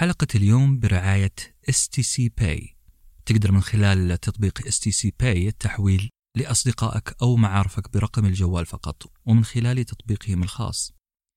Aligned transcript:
حلقة 0.00 0.26
اليوم 0.34 0.78
برعاية 0.78 1.32
STC 1.70 2.28
Pay. 2.40 2.74
تقدر 3.26 3.52
من 3.52 3.60
خلال 3.60 4.20
تطبيق 4.20 4.60
STC 4.60 5.08
Pay 5.22 5.22
التحويل 5.22 6.10
لأصدقائك 6.36 7.16
أو 7.22 7.36
معارفك 7.36 7.92
برقم 7.92 8.26
الجوال 8.26 8.66
فقط 8.66 9.12
ومن 9.26 9.44
خلال 9.44 9.84
تطبيقهم 9.84 10.42
الخاص. 10.42 10.92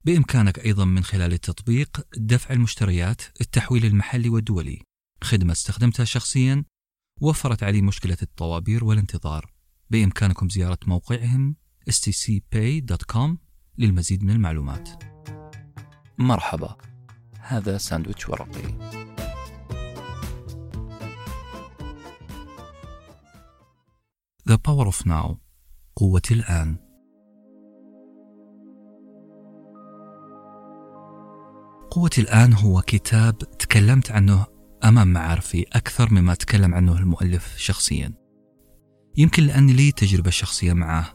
بإمكانك 0.05 0.59
أيضا 0.59 0.85
من 0.85 1.03
خلال 1.03 1.33
التطبيق 1.33 2.07
دفع 2.17 2.53
المشتريات 2.53 3.21
التحويل 3.41 3.85
المحلي 3.85 4.29
والدولي. 4.29 4.81
خدمة 5.23 5.51
استخدمتها 5.51 6.03
شخصيا 6.03 6.65
وفرت 7.21 7.63
علي 7.63 7.81
مشكلة 7.81 8.17
الطوابير 8.21 8.83
والانتظار. 8.83 9.53
بإمكانكم 9.89 10.49
زيارة 10.49 10.79
موقعهم 10.87 11.55
stcpay.com 11.89 13.37
للمزيد 13.77 14.23
من 14.23 14.29
المعلومات. 14.29 14.89
مرحبا. 16.17 16.92
هذا 17.45 17.77
ساندويتش 17.77 18.29
ورقي. 18.29 18.93
The 24.49 24.57
Power 24.57 24.87
of 24.87 25.05
Now. 25.05 25.35
قوة 25.95 26.21
الآن. 26.31 26.77
قوة 31.91 32.09
الآن 32.17 32.53
هو 32.53 32.81
كتاب 32.81 33.37
تكلمت 33.37 34.11
عنه 34.11 34.45
أمام 34.83 35.13
معارفي 35.13 35.65
أكثر 35.73 36.13
مما 36.13 36.33
تكلم 36.33 36.73
عنه 36.73 36.97
المؤلف 36.97 37.57
شخصيا. 37.57 38.13
يمكن 39.17 39.43
لأني 39.43 39.73
لي 39.73 39.91
تجربة 39.91 40.29
شخصية 40.29 40.73
معه. 40.73 41.13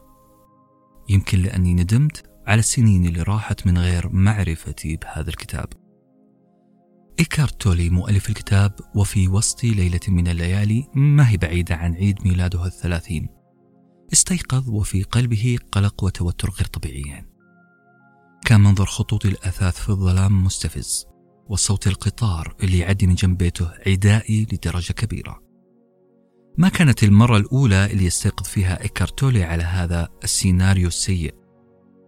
يمكن 1.09 1.39
لأني 1.39 1.75
ندمت 1.75 2.31
على 2.47 2.59
السنين 2.59 3.07
اللي 3.07 3.23
راحت 3.23 3.67
من 3.67 3.79
غير 3.79 4.09
معرفتي 4.09 4.97
بهذا 4.97 5.29
الكتاب. 5.29 5.88
إيكارت 7.21 7.61
تولي 7.61 7.91
مؤلف 7.91 8.29
الكتاب 8.29 8.73
وفي 8.95 9.29
وسط 9.29 9.65
ليلة 9.65 10.01
من 10.09 10.29
الليالي 10.29 10.87
ما 10.95 11.29
هي 11.29 11.37
بعيدة 11.37 11.75
عن 11.75 11.95
عيد 11.95 12.27
ميلاده 12.27 12.67
الثلاثين. 12.67 13.29
استيقظ 14.13 14.69
وفي 14.69 15.03
قلبه 15.03 15.59
قلق 15.73 16.05
وتوتر 16.05 16.51
غير 16.51 16.67
طبيعيين 16.67 17.27
كان 18.47 18.61
منظر 18.61 18.87
خطوط 18.87 19.27
الأثاث 19.27 19.81
في 19.81 19.89
الظلام 19.89 20.45
مستفز 20.45 21.07
وصوت 21.49 21.87
القطار 21.87 22.57
اللي 22.63 22.79
يعدي 22.79 23.07
من 23.07 23.15
جنب 23.15 23.39
بيته 23.39 23.71
عدائي 23.87 24.47
لدرجة 24.53 24.93
كبيرة. 24.93 25.41
ما 26.59 26.69
كانت 26.69 27.05
المرة 27.05 27.37
الأولى 27.37 27.87
اللي 27.87 28.05
يستيقظ 28.05 28.47
فيها 28.47 28.83
إيكارتولي 28.83 29.45
على 29.45 29.63
هذا 29.63 30.09
السيناريو 30.25 30.89
السيء 30.89 31.35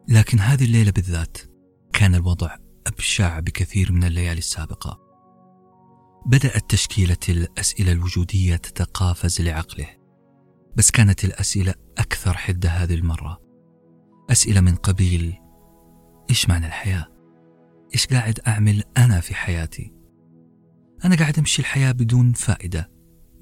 لكن 0.08 0.38
هذه 0.38 0.64
الليلة 0.64 0.90
بالذات 0.90 1.38
كان 1.92 2.14
الوضع 2.14 2.56
أبشع 2.90 3.40
بكثير 3.40 3.92
من 3.92 4.04
الليالي 4.04 4.38
السابقة 4.38 5.00
بدأت 6.26 6.70
تشكيلة 6.70 7.16
الأسئلة 7.28 7.92
الوجودية 7.92 8.56
تتقافز 8.56 9.40
لعقله 9.40 9.86
بس 10.76 10.90
كانت 10.90 11.24
الأسئلة 11.24 11.74
أكثر 11.98 12.36
حدة 12.36 12.68
هذه 12.68 12.94
المرة 12.94 13.40
أسئلة 14.30 14.60
من 14.60 14.74
قبيل 14.74 15.38
إيش 16.30 16.48
معنى 16.48 16.66
الحياة؟ 16.66 17.06
إيش 17.94 18.06
قاعد 18.06 18.40
أعمل 18.48 18.82
أنا 18.96 19.20
في 19.20 19.34
حياتي؟ 19.34 19.94
أنا 21.04 21.16
قاعد 21.16 21.38
أمشي 21.38 21.62
الحياة 21.62 21.92
بدون 21.92 22.32
فائدة 22.32 22.90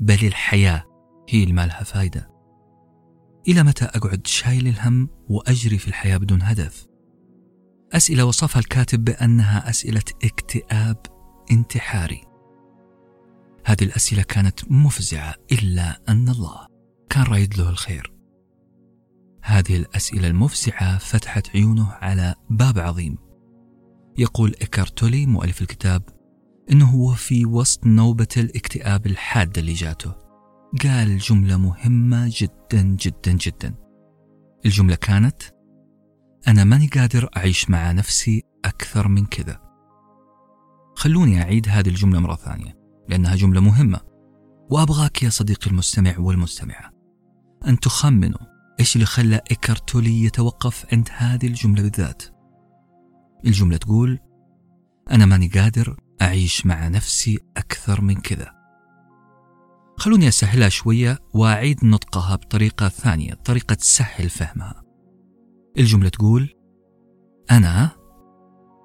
بل 0.01 0.27
الحياة 0.27 0.85
هي 1.29 1.43
اللي 1.43 1.55
ما 1.55 1.67
لها 1.67 1.83
فائدة 1.83 2.31
إلى 3.49 3.62
متى 3.62 3.85
أقعد 3.85 4.27
شايل 4.27 4.69
الهم 4.69 5.09
وأجري 5.29 5.79
في 5.79 5.89
الحياة 5.89 6.17
بدون 6.17 6.43
هدف؟ 6.43 6.88
أسئلة 7.92 8.25
وصفها 8.25 8.61
الكاتب 8.61 9.05
بأنها 9.05 9.70
أسئلة 9.70 10.03
اكتئاب 10.25 10.97
انتحاري. 11.50 12.25
هذه 13.64 13.83
الأسئلة 13.84 14.22
كانت 14.22 14.70
مفزعة 14.70 15.34
إلا 15.53 16.00
أن 16.09 16.28
الله 16.28 16.66
كان 17.11 17.22
رايد 17.22 17.59
له 17.59 17.70
الخير. 17.70 18.12
هذه 19.42 19.77
الأسئلة 19.77 20.28
المفزعة 20.28 20.98
فتحت 20.98 21.48
عيونه 21.56 21.93
على 21.93 22.34
باب 22.50 22.78
عظيم. 22.78 23.19
يقول 24.19 24.54
إيكارتولي 24.60 25.27
مؤلف 25.27 25.62
الكتاب 25.62 26.03
إنه 26.71 26.91
هو 26.91 27.15
في 27.15 27.47
وسط 27.47 27.87
نوبة 27.87 28.28
الاكتئاب 28.37 29.06
الحادة 29.06 29.60
اللي 29.60 29.72
جاته. 29.72 30.15
قال 30.82 31.19
جملة 31.19 31.56
مهمة 31.56 32.31
جدا 32.32 32.82
جدا 32.82 33.32
جدا. 33.32 33.75
الجملة 34.66 34.94
كانت 34.94 35.43
أنا 36.49 36.65
ماني 36.65 36.87
قادر 36.87 37.28
أعيش 37.37 37.71
مع 37.71 37.93
نفسي 37.93 38.43
أكثر 38.65 39.09
من 39.09 39.26
كذا. 39.26 39.60
خلوني 40.94 41.43
أعيد 41.43 41.69
هذه 41.69 41.88
الجملة 41.88 42.21
مرة 42.21 42.34
ثانية 42.34 42.78
لأنها 43.09 43.37
جملة 43.37 43.60
مهمة. 43.60 44.00
وأبغاك 44.71 45.22
يا 45.22 45.31
صديقي 45.31 45.71
المستمع 45.71 46.19
والمستمعة 46.19 46.93
أن 47.66 47.81
تخمنوا 47.81 48.41
إيش 48.81 48.97
اللي 48.97 49.06
خلى 49.06 49.41
إيكارتولي 49.50 50.25
يتوقف 50.25 50.87
عند 50.93 51.09
هذه 51.16 51.47
الجملة 51.47 51.82
بالذات. 51.82 52.22
الجملة 53.47 53.77
تقول 53.77 54.19
أنا 55.10 55.27
ماني 55.27 55.48
قادر 55.48 55.97
أعيش 56.22 56.66
مع 56.66 56.88
نفسي 56.88 57.38
أكثر 57.56 58.00
من 58.00 58.15
كذا. 58.15 58.53
خلوني 59.97 60.28
أسهلها 60.28 60.69
شوية 60.69 61.19
وأعيد 61.34 61.84
نطقها 61.84 62.37
بطريقة 62.37 62.88
ثانية 62.88 63.34
طريقة 63.34 63.75
تسهل 63.75 64.28
فهمها. 64.31 64.88
الجملة 65.78 66.09
تقول 66.09 66.55
أنا 67.50 67.91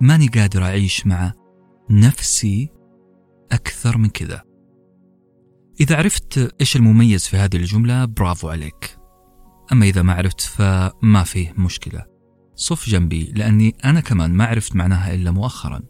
ماني 0.02 0.28
قادر 0.28 0.64
أعيش 0.64 1.08
مع 1.08 1.34
نفسي 1.90 2.70
أكثر 3.52 3.98
من 3.98 4.09
كذا. 4.09 4.44
إذا 5.80 5.98
عرفت 5.98 6.56
إيش 6.62 6.76
المميز 6.76 7.28
في 7.28 7.38
هذه 7.38 7.56
الجملة 7.56 8.06
برافو 8.06 8.50
عليك. 8.50 8.98
أما 9.72 9.86
إذا 9.86 10.02
ما 10.02 10.14
عرفت 10.14 10.42
فما 10.42 11.24
فيه 11.24 11.54
مشكلة. 11.58 12.06
صف 12.56 12.90
جنبي 12.90 13.24
لأني 13.36 13.75
أنا 13.86 14.00
كمان 14.00 14.31
ما 14.31 14.46
عرفت 14.46 14.75
معناها 14.75 15.14
إلا 15.16 15.31
مؤخرا. 15.31 15.81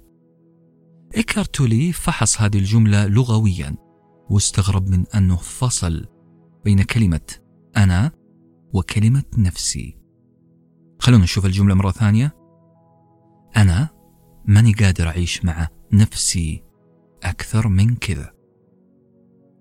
إيكارتولي 1.17 1.91
فحص 1.91 2.41
هذه 2.41 2.57
الجملة 2.57 3.07
لغويا 3.07 3.75
واستغرب 4.29 4.87
من 4.89 5.07
أنه 5.15 5.35
فصل 5.35 6.05
بين 6.65 6.83
كلمة 6.83 7.35
أنا 7.77 8.11
وكلمة 8.73 9.23
نفسي. 9.37 10.02
خلونا 11.03 11.23
نشوف 11.23 11.45
الجملة 11.45 11.75
مرة 11.75 11.91
ثانية. 11.91 12.35
أنا 13.57 13.89
ماني 14.45 14.73
قادر 14.73 15.07
أعيش 15.07 15.45
مع 15.45 15.67
نفسي 15.93 16.63
أكثر 17.23 17.67
من 17.67 17.95
كذا. 17.95 18.33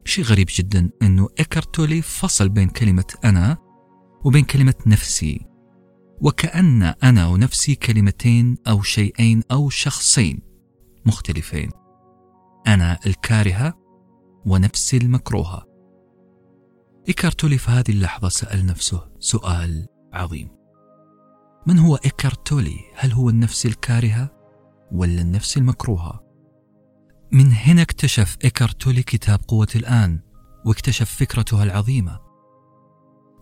شيء 0.04 0.25
غريب 0.25 0.47
جدا 0.50 0.91
أنه 1.03 1.28
إيكارتولي 1.38 2.03
فصل 2.03 2.48
بين 2.48 2.69
كلمة 2.69 3.14
أنا 3.25 3.58
وبين 4.25 4.44
كلمة 4.44 4.75
نفسي. 4.86 5.47
وكأن 6.20 6.82
أنا 6.82 7.26
ونفسي 7.26 7.74
كلمتين 7.74 8.56
أو 8.69 8.82
شيئين 8.82 9.42
أو 9.50 9.70
شخصين 9.70 10.41
مختلفين. 11.06 11.70
أنا 12.66 12.98
الكارهة 13.06 13.74
ونفسي 14.47 14.97
المكروهة. 14.97 15.66
إيكارتولي 17.09 17.59
في 17.59 17.70
هذه 17.70 17.91
اللحظة 17.91 18.28
سأل 18.28 18.66
نفسه 18.66 19.09
سؤال 19.19 19.86
عظيم. 20.12 20.61
من 21.66 21.78
هو 21.78 21.96
إيكارتولي؟ 21.96 22.78
هل 22.96 23.12
هو 23.12 23.28
النفس 23.28 23.66
الكارهة 23.66 24.30
ولا 24.92 25.22
النفس 25.22 25.56
المكروهة؟ 25.56 26.22
من 27.32 27.52
هنا 27.52 27.82
اكتشف 27.82 28.36
إيكارتولي 28.44 29.02
كتاب 29.02 29.40
قوة 29.48 29.68
الآن 29.76 30.20
واكتشف 30.66 31.10
فكرته 31.10 31.62
العظيمة. 31.62 32.18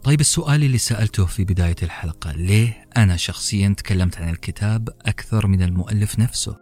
طيب 0.05 0.21
السؤال 0.21 0.65
اللي 0.65 0.79
سألته 0.79 1.27
في 1.27 1.45
بداية 1.45 1.77
الحلقة 1.83 2.33
ليه 2.33 2.89
أنا 2.97 3.17
شخصيا 3.17 3.75
تكلمت 3.77 4.17
عن 4.17 4.29
الكتاب 4.29 4.89
أكثر 4.89 5.47
من 5.47 5.63
المؤلف 5.63 6.19
نفسه؟ 6.19 6.57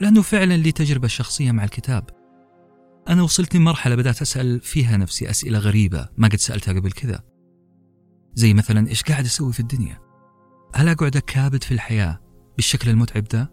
لأنه 0.00 0.22
فعلا 0.22 0.56
لي 0.56 0.72
تجربة 0.72 1.08
شخصية 1.08 1.52
مع 1.52 1.64
الكتاب. 1.64 2.10
أنا 3.08 3.22
وصلت 3.22 3.56
لمرحلة 3.56 3.94
بدأت 3.94 4.22
أسأل 4.22 4.60
فيها 4.60 4.96
نفسي 4.96 5.30
أسئلة 5.30 5.58
غريبة 5.58 6.08
ما 6.16 6.28
قد 6.28 6.36
سألتها 6.36 6.72
قبل 6.74 6.92
كذا. 6.92 7.22
زي 8.34 8.54
مثلا 8.54 8.88
إيش 8.88 9.02
قاعد 9.02 9.24
أسوي 9.24 9.52
في 9.52 9.60
الدنيا؟ 9.60 10.09
هل 10.74 10.88
أقعد 10.88 11.16
أكابد 11.16 11.62
في 11.64 11.72
الحياة 11.72 12.20
بالشكل 12.56 12.90
المتعب 12.90 13.24
ده؟ 13.24 13.52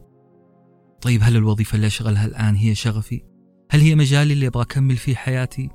طيب 1.01 1.21
هل 1.23 1.35
الوظيفة 1.35 1.75
اللي 1.75 1.87
أشغلها 1.87 2.25
الآن 2.25 2.55
هي 2.55 2.75
شغفي؟ 2.75 3.21
هل 3.71 3.79
هي 3.79 3.95
مجالي 3.95 4.33
اللي 4.33 4.47
أبغى 4.47 4.63
أكمل 4.63 4.95
فيه 4.95 5.15
حياتي؟ 5.15 5.69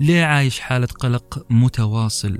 ليه 0.00 0.24
عايش 0.24 0.60
حالة 0.60 0.86
قلق 0.86 1.46
متواصل؟ 1.50 2.38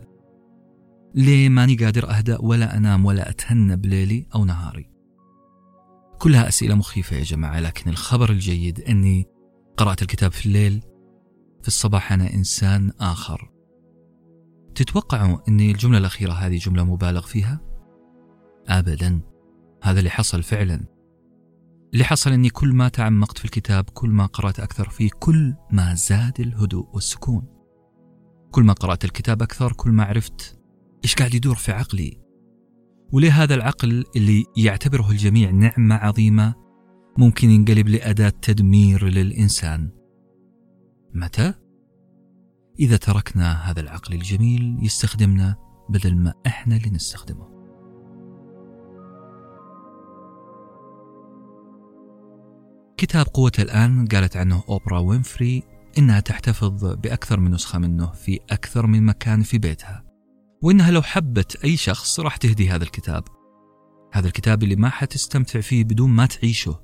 ليه 1.14 1.48
ماني 1.48 1.76
قادر 1.76 2.10
أهدأ 2.10 2.38
ولا 2.40 2.76
أنام 2.76 3.06
ولا 3.06 3.30
أتهنى 3.30 3.76
بليلي 3.76 4.26
أو 4.34 4.44
نهاري؟ 4.44 4.90
كلها 6.18 6.48
أسئلة 6.48 6.74
مخيفة 6.74 7.16
يا 7.16 7.22
جماعة 7.22 7.60
لكن 7.60 7.90
الخبر 7.90 8.30
الجيد 8.30 8.80
أني 8.80 9.26
قرأت 9.76 10.02
الكتاب 10.02 10.32
في 10.32 10.46
الليل 10.46 10.80
في 11.62 11.68
الصباح 11.68 12.12
أنا 12.12 12.34
إنسان 12.34 12.92
آخر. 13.00 13.50
تتوقعوا 14.74 15.38
أن 15.48 15.60
الجملة 15.60 15.98
الأخيرة 15.98 16.32
هذه 16.32 16.56
جملة 16.56 16.84
مبالغ 16.84 17.26
فيها؟ 17.26 17.60
أبدا. 18.68 19.20
هذا 19.82 19.98
اللي 19.98 20.10
حصل 20.10 20.42
فعلا. 20.42 20.80
اللي 21.92 22.04
حصل 22.04 22.32
أني 22.32 22.50
كل 22.50 22.72
ما 22.72 22.88
تعمقت 22.88 23.38
في 23.38 23.44
الكتاب 23.44 23.84
كل 23.84 24.10
ما 24.10 24.26
قرأت 24.26 24.60
أكثر 24.60 24.88
فيه 24.88 25.10
كل 25.20 25.54
ما 25.70 25.94
زاد 25.94 26.40
الهدوء 26.40 26.88
والسكون. 26.94 27.42
كل 28.50 28.62
ما 28.62 28.72
قرأت 28.72 29.04
الكتاب 29.04 29.42
أكثر 29.42 29.72
كل 29.72 29.90
ما 29.90 30.04
عرفت 30.04 30.58
إيش 31.04 31.14
قاعد 31.14 31.34
يدور 31.34 31.54
في 31.54 31.72
عقلي. 31.72 32.26
وليه 33.12 33.42
هذا 33.42 33.54
العقل 33.54 34.04
اللي 34.16 34.44
يعتبره 34.56 35.10
الجميع 35.10 35.50
نعمة 35.50 35.94
عظيمة 35.94 36.54
ممكن 37.18 37.50
ينقلب 37.50 37.88
لأداة 37.88 38.32
تدمير 38.42 39.08
للإنسان؟ 39.08 39.90
متى؟ 41.14 41.54
إذا 42.80 42.96
تركنا 42.96 43.70
هذا 43.70 43.80
العقل 43.80 44.14
الجميل 44.14 44.78
يستخدمنا 44.82 45.56
بدل 45.88 46.16
ما 46.16 46.34
إحنا 46.46 46.76
اللي 46.76 46.90
نستخدمه. 46.90 47.55
كتاب 52.96 53.26
قوة 53.26 53.52
الآن 53.58 54.06
قالت 54.06 54.36
عنه 54.36 54.62
أوبرا 54.68 54.98
وينفري 54.98 55.62
إنها 55.98 56.20
تحتفظ 56.20 56.84
بأكثر 56.84 57.40
من 57.40 57.50
نسخة 57.50 57.78
منه 57.78 58.12
في 58.12 58.40
أكثر 58.50 58.86
من 58.86 59.02
مكان 59.02 59.42
في 59.42 59.58
بيتها 59.58 60.04
وإنها 60.62 60.90
لو 60.90 61.02
حبت 61.02 61.64
أي 61.64 61.76
شخص 61.76 62.20
راح 62.20 62.36
تهدي 62.36 62.70
هذا 62.70 62.84
الكتاب. 62.84 63.24
هذا 64.12 64.26
الكتاب 64.26 64.62
اللي 64.62 64.76
ما 64.76 64.88
حتستمتع 64.88 65.60
فيه 65.60 65.84
بدون 65.84 66.10
ما 66.10 66.26
تعيشه. 66.26 66.80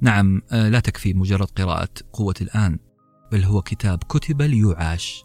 نعم 0.00 0.42
آه، 0.52 0.68
لا 0.68 0.80
تكفي 0.80 1.14
مجرد 1.14 1.50
قراءة 1.50 1.88
قوة 2.12 2.34
الآن 2.40 2.78
بل 3.32 3.44
هو 3.44 3.62
كتاب 3.62 3.98
كتب 3.98 4.42
ليعاش. 4.42 5.24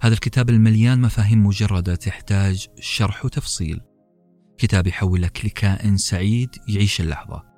هذا 0.00 0.14
الكتاب 0.14 0.50
المليان 0.50 1.00
مفاهيم 1.00 1.46
مجردة 1.46 1.94
تحتاج 1.94 2.66
شرح 2.80 3.24
وتفصيل. 3.24 3.80
كتاب 4.58 4.86
يحولك 4.86 5.44
لكائن 5.44 5.96
سعيد 5.96 6.50
يعيش 6.68 7.00
اللحظة. 7.00 7.51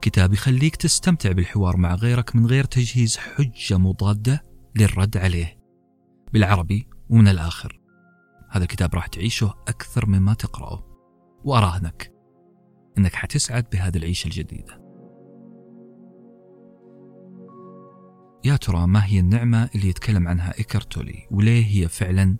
كتاب 0.00 0.32
يخليك 0.32 0.76
تستمتع 0.76 1.32
بالحوار 1.32 1.76
مع 1.76 1.94
غيرك 1.94 2.36
من 2.36 2.46
غير 2.46 2.64
تجهيز 2.64 3.16
حجة 3.16 3.78
مضادة 3.78 4.44
للرد 4.76 5.16
عليه. 5.16 5.58
بالعربي 6.32 6.88
ومن 7.10 7.28
الآخر. 7.28 7.80
هذا 8.50 8.62
الكتاب 8.62 8.94
راح 8.94 9.06
تعيشه 9.06 9.54
أكثر 9.68 10.06
مما 10.06 10.34
تقرأه. 10.34 10.84
وأراهنك 11.44 12.12
أنك 12.98 13.14
حتسعد 13.14 13.66
بهذه 13.72 13.96
العيشة 13.96 14.26
الجديدة. 14.26 14.88
يا 18.44 18.56
ترى 18.56 18.86
ما 18.86 19.06
هي 19.06 19.20
النعمة 19.20 19.70
اللي 19.74 19.88
يتكلم 19.88 20.28
عنها 20.28 20.58
إيكرتولي 20.58 21.26
وليه 21.30 21.66
هي 21.66 21.88
فعلا 21.88 22.36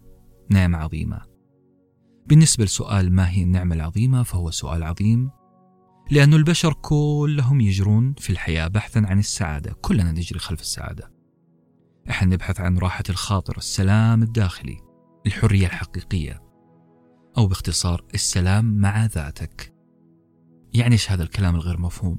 نعمة 0.51 0.79
عظيمة؟ 0.79 1.21
بالنسبة 2.27 2.65
لسؤال 2.65 3.13
ما 3.13 3.31
هي 3.31 3.43
النعمة 3.43 3.75
العظيمة 3.75 4.23
فهو 4.23 4.51
سؤال 4.51 4.83
عظيم 4.83 5.31
لأن 6.11 6.35
البشر 6.35 6.73
كلهم 6.73 7.61
يجرون 7.61 8.15
في 8.19 8.31
الحياة 8.31 8.69
بحثا 8.69 8.99
عن 8.99 9.19
السعادة. 9.19 9.73
كلنا 9.73 10.13
نجري 10.13 10.39
خلف 10.39 10.61
السعادة. 10.61 11.13
إحنا 12.11 12.35
نبحث 12.35 12.61
عن 12.61 12.79
راحة 12.79 13.05
الخاطر 13.11 13.57
السلام 13.57 14.23
الداخلي 14.23 14.77
الحرية 15.27 15.67
الحقيقية 15.67 16.43
أو 17.39 17.47
باختصار 17.47 18.05
السلام 18.15 18.65
مع 18.81 19.07
ذاتك. 19.07 19.75
يعني 20.75 20.93
إيش 20.93 21.11
هذا 21.11 21.23
الكلام 21.23 21.55
الغير 21.55 21.81
مفهوم؟ 21.81 22.19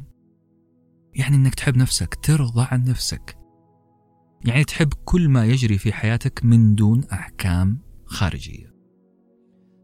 يعني 1.16 1.36
أنك 1.36 1.56
تحب 1.56 1.78
نفسك 1.78 2.16
ترضى 2.16 2.68
عن 2.72 2.84
نفسك. 2.84 3.38
يعني 4.46 4.64
تحب 4.64 4.94
كل 5.06 5.30
ما 5.30 5.46
يجري 5.46 5.78
في 5.78 5.94
حياتك 5.94 6.46
من 6.46 6.76
دون 6.76 7.04
أحكام 7.04 7.82
خارجية. 8.06 8.74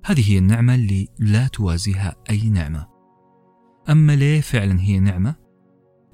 هذه 0.05 0.31
هي 0.31 0.37
النعمة 0.37 0.75
اللي 0.75 1.07
لا 1.19 1.47
توازيها 1.47 2.15
أي 2.29 2.49
نعمة. 2.49 2.94
أما 3.89 4.15
ليه 4.15 4.41
فعلا 4.41 4.79
هي 4.81 4.99
نعمة؟ 4.99 5.35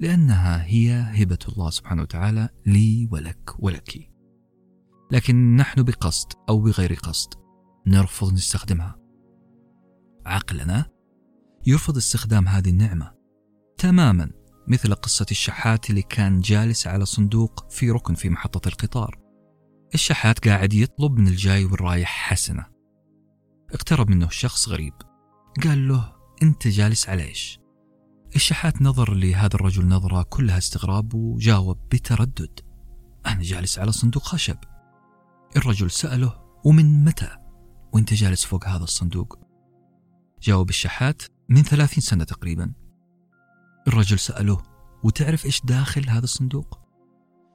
لأنها 0.00 0.64
هي 0.64 0.92
هبة 0.92 1.38
الله 1.48 1.70
سبحانه 1.70 2.02
وتعالى 2.02 2.48
لي 2.66 3.08
ولك 3.12 3.54
ولك. 3.58 4.10
لكن 5.10 5.56
نحن 5.56 5.82
بقصد 5.82 6.32
أو 6.48 6.60
بغير 6.60 6.94
قصد 6.94 7.34
نرفض 7.86 8.32
نستخدمها. 8.32 8.98
عقلنا 10.26 10.86
يرفض 11.66 11.96
استخدام 11.96 12.48
هذه 12.48 12.68
النعمة 12.68 13.14
تماما 13.78 14.30
مثل 14.68 14.94
قصة 14.94 15.26
الشحات 15.30 15.90
اللي 15.90 16.02
كان 16.02 16.40
جالس 16.40 16.86
على 16.86 17.06
صندوق 17.06 17.70
في 17.70 17.90
ركن 17.90 18.14
في 18.14 18.30
محطة 18.30 18.68
القطار. 18.68 19.18
الشحات 19.94 20.48
قاعد 20.48 20.74
يطلب 20.74 21.18
من 21.18 21.28
الجاي 21.28 21.64
والرايح 21.64 22.08
حسنة. 22.08 22.66
اقترب 23.70 24.10
منه 24.10 24.28
شخص 24.28 24.68
غريب. 24.68 24.94
قال 25.64 25.88
له 25.88 26.12
أنت 26.42 26.68
جالس 26.68 27.08
على 27.08 27.24
إيش؟ 27.24 27.61
الشحات 28.36 28.82
نظر 28.82 29.14
لهذا 29.14 29.54
الرجل 29.54 29.88
نظرة 29.88 30.22
كلها 30.22 30.58
استغراب 30.58 31.14
وجاوب 31.14 31.78
بتردد. 31.92 32.60
أنا 33.26 33.42
جالس 33.42 33.78
على 33.78 33.92
صندوق 33.92 34.22
خشب. 34.22 34.56
الرجل 35.56 35.90
سأله 35.90 36.42
ومن 36.64 37.04
متى؟ 37.04 37.36
وأنت 37.92 38.14
جالس 38.14 38.44
فوق 38.44 38.68
هذا 38.68 38.84
الصندوق. 38.84 39.38
جاوب 40.42 40.68
الشحات 40.68 41.22
من 41.48 41.62
ثلاثين 41.62 42.00
سنة 42.00 42.24
تقريبا. 42.24 42.72
الرجل 43.88 44.18
سأله 44.18 44.62
وتعرف 45.04 45.46
إيش 45.46 45.60
داخل 45.64 46.08
هذا 46.08 46.24
الصندوق؟ 46.24 46.78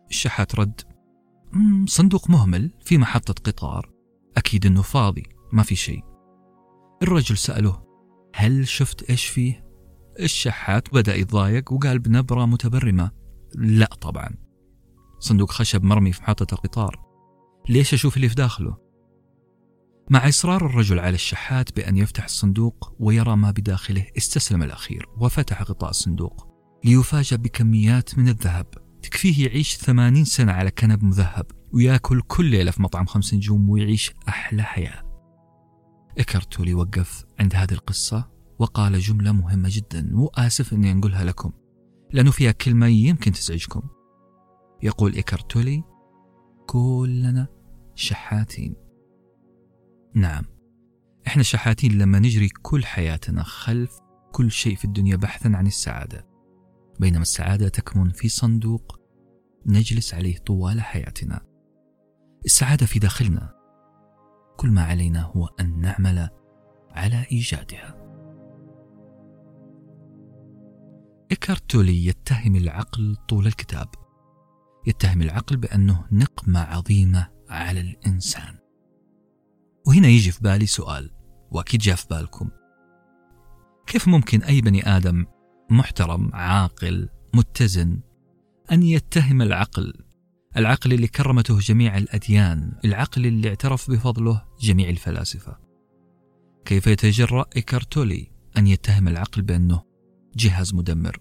الشحات 0.09 0.56
رد 0.56 0.81
صندوق 1.88 2.30
مهمل 2.30 2.71
في 2.81 2.97
محطة 2.97 3.33
قطار. 3.44 3.89
أكيد 4.38 4.65
أنه 4.65 4.81
فاضي 4.81 5.23
ما 5.53 5.63
في 5.63 5.75
شيء. 5.75 6.03
الرجل 7.03 7.38
سأله 7.38 7.83
هل 8.35 8.68
شفت 8.68 9.09
إيش 9.09 9.25
فيه؟ 9.25 9.66
الشحات 10.19 10.93
بدأ 10.93 11.15
يتضايق 11.15 11.73
وقال 11.73 11.99
بنبرة 11.99 12.45
متبرمة. 12.45 13.11
لا 13.55 13.85
طبعا. 14.01 14.29
صندوق 15.19 15.51
خشب 15.51 15.83
مرمي 15.83 16.11
في 16.11 16.21
محطة 16.21 16.53
القطار. 16.53 16.99
ليش 17.69 17.93
أشوف 17.93 18.17
اللي 18.17 18.29
في 18.29 18.35
داخله؟ 18.35 18.77
مع 20.09 20.29
إصرار 20.29 20.65
الرجل 20.65 20.99
على 20.99 21.15
الشحات 21.15 21.75
بأن 21.75 21.97
يفتح 21.97 22.23
الصندوق 22.23 22.95
ويرى 22.99 23.35
ما 23.35 23.51
بداخله 23.51 24.05
استسلم 24.17 24.63
الأخير 24.63 25.05
وفتح 25.17 25.61
غطاء 25.61 25.89
الصندوق. 25.89 26.47
ليفاجأ 26.85 27.35
بكميات 27.35 28.17
من 28.17 28.29
الذهب. 28.29 28.65
تكفيه 29.01 29.45
يعيش 29.45 29.77
ثمانين 29.77 30.25
سنة 30.25 30.51
على 30.51 30.71
كنب 30.71 31.03
مذهب 31.03 31.45
ويأكل 31.73 32.21
كل 32.21 32.45
ليلة 32.45 32.71
في 32.71 32.81
مطعم 32.81 33.05
خمس 33.05 33.33
نجوم 33.33 33.69
ويعيش 33.69 34.13
أحلى 34.29 34.63
حياة. 34.63 35.03
إكرتولي 36.17 36.73
وقف 36.73 37.25
عند 37.39 37.55
هذه 37.55 37.71
القصة. 37.71 38.36
وقال 38.59 39.00
جملة 39.00 39.31
مهمة 39.31 39.69
جدا 39.71 40.09
وآسف 40.13 40.74
أني 40.74 40.92
أنقلها 40.92 41.24
لكم. 41.24 41.51
لأنه 42.13 42.31
فيها 42.31 42.51
كلمة 42.51 42.88
يمكن 42.88 43.31
تزعجكم. 43.31 43.81
يقول 44.83 45.13
إيكارتولي 45.13 45.83
كلنا 46.68 47.47
شحاتين. 47.95 48.76
نعم 50.14 50.44
إحنا 51.28 51.44
شحاتين 51.44 51.97
لما 51.97 52.19
نجري 52.19 52.49
كل 52.49 52.85
حياتنا 52.85 53.44
خلف 53.44 53.99
كل 54.31 54.52
شيء 54.52 54.76
في 54.76 54.85
الدنيا 54.85 55.16
بحثا 55.16 55.47
عن 55.47 55.68
السعادة. 55.68 56.28
بينما 56.99 57.21
السعادة 57.21 57.69
تكمن 57.69 58.09
في 58.09 58.30
صندوق 58.30 58.99
نجلس 59.66 60.14
عليه 60.14 60.37
طوال 60.37 60.81
حياتنا. 60.81 61.42
السعادة 62.45 62.85
في 62.85 62.99
داخلنا 62.99 63.54
كل 64.57 64.71
ما 64.71 64.83
علينا 64.83 65.21
هو 65.21 65.45
أن 65.59 65.81
نعمل 65.81 66.30
على 66.92 67.26
إيجادها. 67.31 68.06
إيكارتولي 71.31 72.05
يتهم 72.05 72.55
العقل 72.55 73.15
طول 73.29 73.47
الكتاب. 73.47 73.87
يتهم 74.87 75.21
العقل 75.21 75.57
بأنه 75.57 76.05
نقمة 76.11 76.59
عظيمة 76.59 77.27
على 77.49 77.81
الإنسان. 77.81 78.57
وهنا 79.87 80.07
يجي 80.07 80.31
في 80.31 80.39
بالي 80.41 80.65
سؤال 80.65 81.11
وأكيد 81.51 81.79
جاء 81.79 81.95
في 81.95 82.07
بالكم. 82.09 82.49
كيف 83.87 84.07
ممكن 84.07 84.43
أي 84.43 84.61
بني 84.61 84.97
آدم 84.97 85.25
محترم 85.69 86.29
عاقل 86.33 87.09
متزن 87.33 87.99
أن 88.71 88.83
يتهم 88.83 89.41
العقل؟ 89.41 89.93
العقل 90.57 90.93
اللي 90.93 91.07
كرمته 91.07 91.59
جميع 91.59 91.97
الأديان 91.97 92.79
العقل 92.85 93.25
اللي 93.25 93.49
اعترف 93.49 93.91
بفضله 93.91 94.45
جميع 94.61 94.89
الفلاسفة. 94.89 95.57
كيف 96.65 96.87
يتجرأ 96.87 97.45
إيكارتولي 97.55 98.31
أن 98.57 98.67
يتهم 98.67 99.07
العقل 99.07 99.41
بأنه 99.41 99.86
جهاز 100.37 100.73
مدمر. 100.73 101.17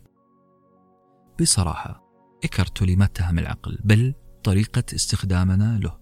بصراحة 1.40 2.02
إيكارتولي 2.44 2.96
ما 2.96 3.04
اتهم 3.04 3.38
العقل 3.38 3.78
بل 3.84 4.14
طريقة 4.44 4.84
استخدامنا 4.94 5.78
له. 5.78 5.98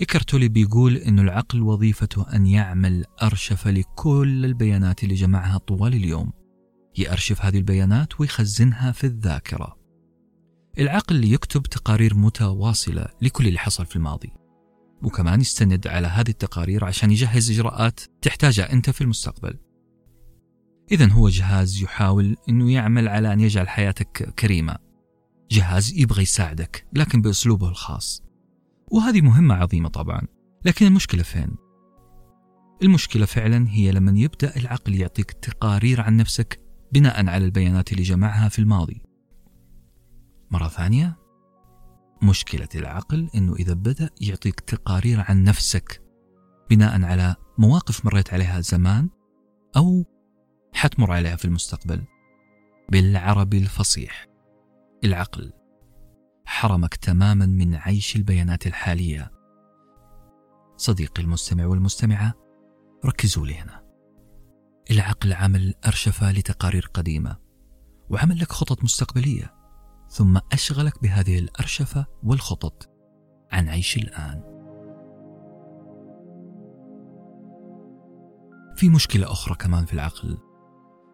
إيكارتولي 0.00 0.48
بيقول 0.48 0.96
أن 0.96 1.18
العقل 1.18 1.62
وظيفته 1.62 2.36
أن 2.36 2.46
يعمل 2.46 3.04
أرشفة 3.22 3.70
لكل 3.70 4.44
البيانات 4.44 5.04
اللي 5.04 5.14
جمعها 5.14 5.58
طوال 5.58 5.94
اليوم. 5.94 6.32
يأرشف 6.98 7.44
هذه 7.44 7.58
البيانات 7.58 8.20
ويخزنها 8.20 8.92
في 8.92 9.04
الذاكرة. 9.04 9.76
العقل 10.78 11.24
يكتب 11.24 11.62
تقارير 11.62 12.14
متواصلة 12.14 13.06
لكل 13.22 13.46
اللي 13.46 13.58
حصل 13.58 13.86
في 13.86 13.96
الماضي 13.96 14.32
وكمان 15.02 15.40
يستند 15.40 15.86
على 15.86 16.06
هذه 16.06 16.28
التقارير 16.28 16.84
عشان 16.84 17.10
يجهز 17.10 17.50
إجراءات 17.50 18.00
تحتاجها 18.22 18.72
أنت 18.72 18.90
في 18.90 19.00
المستقبل. 19.00 19.65
إذا 20.92 21.12
هو 21.12 21.28
جهاز 21.28 21.82
يحاول 21.82 22.36
أنه 22.48 22.72
يعمل 22.72 23.08
على 23.08 23.32
أن 23.32 23.40
يجعل 23.40 23.68
حياتك 23.68 24.34
كريمة. 24.34 24.76
جهاز 25.50 25.92
يبغى 25.94 26.22
يساعدك 26.22 26.86
لكن 26.92 27.22
بأسلوبه 27.22 27.68
الخاص. 27.68 28.22
وهذه 28.88 29.20
مهمة 29.20 29.54
عظيمة 29.54 29.88
طبعا. 29.88 30.22
لكن 30.64 30.86
المشكلة 30.86 31.22
فين؟ 31.22 31.56
المشكلة 32.82 33.26
فعلا 33.26 33.68
هي 33.68 33.92
لما 33.92 34.18
يبدأ 34.18 34.56
العقل 34.56 34.94
يعطيك 34.94 35.30
تقارير 35.32 36.00
عن 36.00 36.16
نفسك 36.16 36.60
بناء 36.92 37.26
على 37.28 37.44
البيانات 37.44 37.92
اللي 37.92 38.02
جمعها 38.02 38.48
في 38.48 38.58
الماضي. 38.58 39.02
مرة 40.50 40.68
ثانية 40.68 41.16
مشكلة 42.22 42.68
العقل 42.74 43.30
أنه 43.34 43.54
إذا 43.54 43.74
بدأ 43.74 44.10
يعطيك 44.20 44.60
تقارير 44.60 45.24
عن 45.28 45.44
نفسك 45.44 46.02
بناء 46.70 47.02
على 47.02 47.36
مواقف 47.58 48.04
مريت 48.04 48.34
عليها 48.34 48.60
زمان 48.60 49.08
أو 49.76 50.04
حتمر 50.76 51.12
عليها 51.12 51.36
في 51.36 51.44
المستقبل. 51.44 52.04
بالعربي 52.88 53.58
الفصيح. 53.58 54.26
العقل. 55.04 55.52
حرمك 56.46 56.94
تماما 56.94 57.46
من 57.46 57.74
عيش 57.74 58.16
البيانات 58.16 58.66
الحالية. 58.66 59.30
صديقي 60.76 61.22
المستمع 61.22 61.66
والمستمعة 61.66 62.34
ركزوا 63.04 63.46
لي 63.46 63.54
هنا 63.54 63.86
العقل 64.90 65.32
عمل 65.32 65.74
أرشفة 65.86 66.32
لتقارير 66.32 66.90
قديمة 66.94 67.36
وعمل 68.10 68.38
لك 68.38 68.52
خطط 68.52 68.84
مستقبلية 68.84 69.54
ثم 70.08 70.38
أشغلك 70.52 71.02
بهذه 71.02 71.38
الأرشفة 71.38 72.06
والخطط 72.22 72.90
عن 73.52 73.68
عيش 73.68 73.96
الآن. 73.96 74.42
في 78.76 78.88
مشكلة 78.88 79.32
أخرى 79.32 79.54
كمان 79.54 79.84
في 79.84 79.92
العقل. 79.92 80.38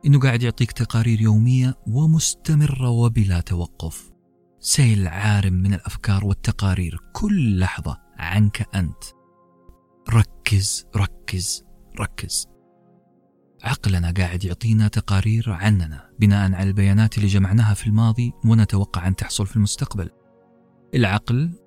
إنه 0.07 0.21
قاعد 0.21 0.43
يعطيك 0.43 0.73
تقارير 0.73 1.21
يومية 1.21 1.79
ومستمرة 1.87 2.91
وبلا 2.91 3.41
توقف. 3.41 4.13
سيل 4.59 5.09
عارم 5.09 5.53
من 5.53 5.75
الأفكار 5.75 6.25
والتقارير 6.25 6.99
كل 7.13 7.59
لحظة 7.59 7.99
عنك 8.19 8.69
أنت. 8.75 9.05
ركز 10.11 10.87
ركز 10.97 11.65
ركز. 12.01 12.47
عقلنا 13.63 14.11
قاعد 14.11 14.45
يعطينا 14.45 14.89
تقارير 14.89 15.53
عننا 15.53 16.11
بناء 16.21 16.53
على 16.55 16.69
البيانات 16.69 17.17
اللي 17.17 17.29
جمعناها 17.29 17.75
في 17.75 17.87
الماضي 17.87 18.33
ونتوقع 18.45 19.07
أن 19.09 19.17
تحصل 19.17 19.47
في 19.47 19.57
المستقبل. 19.57 20.11
العقل 20.95 21.59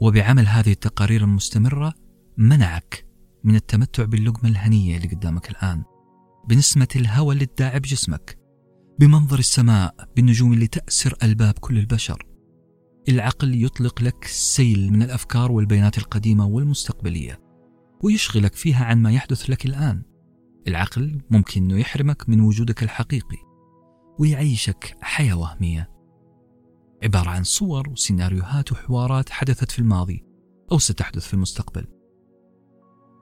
وبعمل 0.00 0.46
هذه 0.46 0.72
التقارير 0.72 1.24
المستمرة 1.24 1.94
منعك 2.36 3.06
من 3.44 3.54
التمتع 3.54 4.04
باللقمة 4.04 4.50
الهنية 4.50 4.96
اللي 4.96 5.08
قدامك 5.08 5.50
الآن. 5.50 5.84
بنسمة 6.48 6.88
الهواء 6.96 7.32
اللي 7.32 7.46
تداعب 7.46 7.82
جسمك 7.82 8.38
بمنظر 8.98 9.38
السماء 9.38 9.94
بالنجوم 10.16 10.52
اللي 10.52 10.66
تأسر 10.66 11.14
ألباب 11.22 11.54
كل 11.60 11.78
البشر. 11.78 12.26
العقل 13.08 13.64
يطلق 13.64 14.02
لك 14.02 14.24
سيل 14.24 14.92
من 14.92 15.02
الأفكار 15.02 15.52
والبيانات 15.52 15.98
القديمة 15.98 16.46
والمستقبلية 16.46 17.40
ويشغلك 18.02 18.54
فيها 18.54 18.84
عن 18.84 19.02
ما 19.02 19.10
يحدث 19.10 19.50
لك 19.50 19.66
الآن. 19.66 20.02
العقل 20.68 21.20
ممكن 21.30 21.62
أنه 21.62 21.78
يحرمك 21.80 22.28
من 22.28 22.40
وجودك 22.40 22.82
الحقيقي 22.82 23.38
ويعيشك 24.18 24.96
حياة 25.00 25.34
وهمية 25.34 25.90
عبارة 27.02 27.28
عن 27.28 27.44
صور 27.44 27.88
وسيناريوهات 27.88 28.72
وحوارات 28.72 29.30
حدثت 29.30 29.70
في 29.70 29.78
الماضي 29.78 30.24
أو 30.72 30.78
ستحدث 30.78 31.26
في 31.26 31.34
المستقبل. 31.34 31.86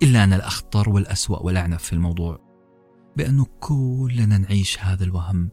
إلا 0.02 0.24
أن 0.24 0.32
الأخطر 0.32 0.88
والأسوأ 0.88 1.38
والأعنف 1.38 1.82
في 1.82 1.92
الموضوع. 1.92 2.53
بأنه 3.16 3.46
كلنا 3.60 4.38
نعيش 4.38 4.78
هذا 4.80 5.04
الوهم 5.04 5.50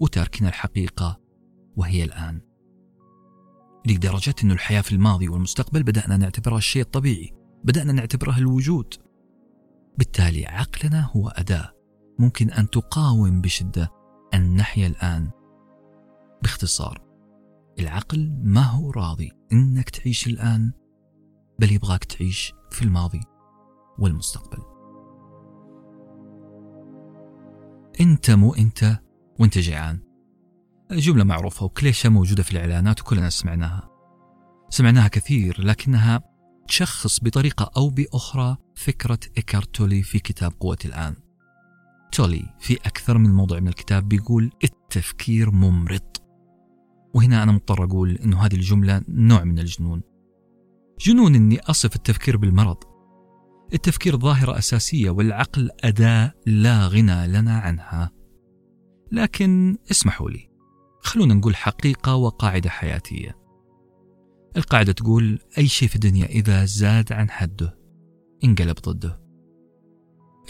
وتاركنا 0.00 0.48
الحقيقة 0.48 1.20
وهي 1.76 2.04
الآن. 2.04 2.40
لدرجة 3.86 4.34
أن 4.44 4.50
الحياة 4.50 4.80
في 4.80 4.92
الماضي 4.92 5.28
والمستقبل 5.28 5.82
بدأنا 5.82 6.16
نعتبرها 6.16 6.58
الشيء 6.58 6.82
الطبيعي 6.82 7.32
بدأنا 7.64 7.92
نعتبرها 7.92 8.38
الوجود. 8.38 8.94
بالتالي 9.98 10.46
عقلنا 10.46 11.10
هو 11.16 11.28
أداة 11.28 11.72
ممكن 12.18 12.50
أن 12.50 12.70
تقاوم 12.70 13.40
بشدة 13.40 13.90
أن 14.34 14.56
نحيا 14.56 14.86
الآن. 14.86 15.30
باختصار 16.42 17.02
العقل 17.78 18.40
ما 18.42 18.62
هو 18.62 18.90
راضي 18.90 19.32
أنك 19.52 19.90
تعيش 19.90 20.26
الآن 20.26 20.72
بل 21.58 21.72
يبغاك 21.72 22.04
تعيش 22.04 22.52
في 22.70 22.82
الماضي 22.82 23.20
والمستقبل. 23.98 24.73
أنت 28.00 28.30
مو 28.30 28.54
أنت 28.54 29.00
وأنت 29.38 29.58
جيعان. 29.58 30.00
جملة 30.92 31.24
معروفة 31.24 31.64
وكليشة 31.64 32.08
موجودة 32.08 32.42
في 32.42 32.52
الإعلانات 32.52 33.00
وكلنا 33.00 33.30
سمعناها. 33.30 33.90
سمعناها 34.70 35.08
كثير 35.08 35.64
لكنها 35.64 36.22
تشخص 36.68 37.20
بطريقة 37.20 37.70
أو 37.76 37.90
بأخرى 37.90 38.56
فكرة 38.74 39.18
إيكارتولي 39.36 40.02
في 40.02 40.18
كتاب 40.18 40.52
قوة 40.60 40.78
الآن. 40.84 41.14
تولي 42.12 42.54
في 42.60 42.74
أكثر 42.74 43.18
من 43.18 43.30
موضع 43.30 43.60
من 43.60 43.68
الكتاب 43.68 44.08
بيقول 44.08 44.50
التفكير 44.64 45.50
ممرض. 45.50 46.16
وهنا 47.14 47.42
أنا 47.42 47.52
مضطر 47.52 47.84
أقول 47.84 48.10
أنه 48.10 48.46
هذه 48.46 48.54
الجملة 48.54 49.02
نوع 49.08 49.44
من 49.44 49.58
الجنون. 49.58 50.02
جنون 51.00 51.34
أني 51.34 51.60
أصف 51.60 51.96
التفكير 51.96 52.36
بالمرض. 52.36 52.93
التفكير 53.74 54.18
ظاهرة 54.18 54.58
أساسية 54.58 55.10
والعقل 55.10 55.70
أداة 55.84 56.32
لا 56.46 56.86
غنى 56.86 57.26
لنا 57.26 57.58
عنها. 57.58 58.10
لكن 59.12 59.76
اسمحوا 59.90 60.30
لي 60.30 60.50
خلونا 61.00 61.34
نقول 61.34 61.56
حقيقة 61.56 62.14
وقاعدة 62.14 62.70
حياتية. 62.70 63.38
القاعدة 64.56 64.92
تقول 64.92 65.38
أي 65.58 65.68
شيء 65.68 65.88
في 65.88 65.94
الدنيا 65.94 66.26
إذا 66.26 66.64
زاد 66.64 67.12
عن 67.12 67.30
حده 67.30 67.78
انقلب 68.44 68.76
ضده. 68.76 69.20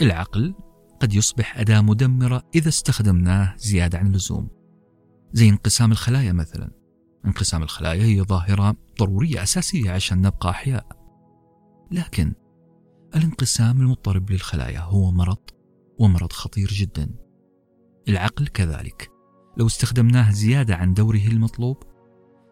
العقل 0.01 0.55
قد 0.99 1.13
يصبح 1.13 1.59
أداة 1.59 1.81
مدمرة 1.81 2.43
إذا 2.55 2.69
استخدمناه 2.69 3.55
زيادة 3.57 3.97
عن 3.97 4.07
اللزوم. 4.07 4.49
زي 5.33 5.49
انقسام 5.49 5.91
الخلايا 5.91 6.33
مثلا. 6.33 6.71
انقسام 7.25 7.63
الخلايا 7.63 8.03
هي 8.03 8.21
ظاهرة 8.21 8.75
ضرورية 8.99 9.43
أساسية 9.43 9.91
عشان 9.91 10.21
نبقى 10.21 10.49
أحياء. 10.49 10.87
لكن 11.91 12.33
الانقسام 13.15 13.81
المضطرب 13.81 14.31
للخلايا 14.31 14.79
هو 14.79 15.11
مرض 15.11 15.49
ومرض 15.99 16.33
خطير 16.33 16.67
جدا. 16.67 17.09
العقل 18.09 18.47
كذلك. 18.47 19.11
لو 19.57 19.67
استخدمناه 19.67 20.31
زيادة 20.31 20.75
عن 20.75 20.93
دوره 20.93 21.27
المطلوب 21.27 21.83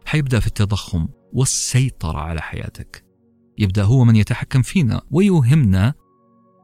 حيبدأ 0.06 0.40
في 0.40 0.48
التضخم 0.48 1.08
والسيطرة 1.34 2.20
على 2.20 2.42
حياتك. 2.42 3.06
يبدأ 3.58 3.84
هو 3.84 4.04
من 4.06 4.16
يتحكم 4.16 4.62
فينا 4.62 5.02
ويوهمنا 5.12 5.94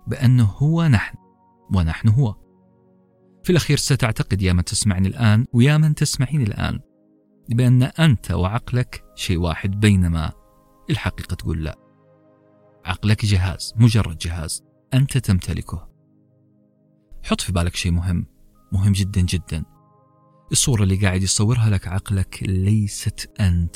بأنه 0.07 0.43
هو 0.43 0.87
نحن 0.87 1.17
ونحن 1.75 2.09
هو. 2.09 2.35
في 3.43 3.49
الأخير 3.49 3.77
ستعتقد 3.77 4.41
يا 4.41 4.53
من 4.53 4.63
تسمعني 4.63 5.07
الآن 5.07 5.45
ويا 5.53 5.77
من 5.77 5.95
تسمعين 5.95 6.41
الآن 6.41 6.79
بأن 7.49 7.83
أنت 7.83 8.31
وعقلك 8.31 9.03
شيء 9.15 9.37
واحد 9.37 9.79
بينما 9.79 10.31
الحقيقة 10.89 11.35
تقول 11.35 11.63
لا. 11.63 11.88
عقلك 12.85 13.25
جهاز 13.25 13.73
مجرد 13.77 14.17
جهاز. 14.17 14.63
أنت 14.93 15.17
تمتلكه. 15.17 15.89
حط 17.23 17.41
في 17.41 17.51
بالك 17.51 17.75
شيء 17.75 17.91
مهم 17.91 18.25
مهم 18.71 18.91
جدا 18.91 19.21
جدا. 19.21 19.63
الصورة 20.51 20.83
اللي 20.83 20.95
قاعد 20.95 21.23
يصورها 21.23 21.69
لك 21.69 21.87
عقلك 21.87 22.43
ليست 22.43 23.31
أنت. 23.39 23.75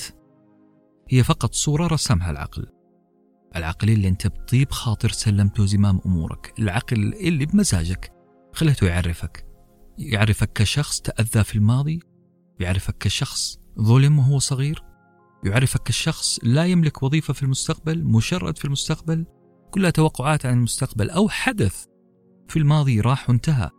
هي 1.10 1.24
فقط 1.24 1.54
صورة 1.54 1.88
رسمها 1.88 2.32
العقل. 2.32 2.68
العقل 3.56 3.90
اللي 3.90 4.08
أنت 4.08 4.28
بطيب 4.28 4.72
خاطر 4.72 5.10
سلمته 5.10 5.66
زمام 5.66 6.00
أمورك. 6.06 6.54
العقل 6.60 7.14
اللي 7.14 7.46
بمزاجك 7.46 8.14
خليته 8.54 8.88
يعرفك. 8.88 9.46
يعرفك 9.98 10.54
كشخص 10.54 11.02
تأذى 11.02 11.44
في 11.44 11.56
الماضي 11.56 12.00
يعرفك 12.60 12.98
كشخص 12.98 13.60
ظلم 13.82 14.20
وهو 14.20 14.40
صغير. 14.40 14.84
يعرفك 15.46 15.84
كشخص 15.84 16.40
لا 16.44 16.66
يملك 16.66 17.04
وظيفة 17.04 17.34
في 17.34 17.44
المستقبل 17.44 18.04
مشرد 18.04 18.58
في 18.58 18.66
المستقبل 18.66 19.26
كلها 19.72 19.90
توقعات 19.90 20.46
عن 20.46 20.54
المستقبل 20.54 21.10
أو 21.10 21.30
حدث 21.30 21.86
في 22.48 22.60
الماضي 22.60 23.02
راح 23.02 23.30
وانتهى 23.30 23.70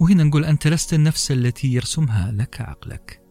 وهنا 0.00 0.24
نقول 0.24 0.44
أنت 0.44 0.66
لست 0.66 0.94
النفس 0.94 1.32
التي 1.32 1.68
يرسمها 1.68 2.32
لك 2.32 2.60
عقلك 2.60 3.22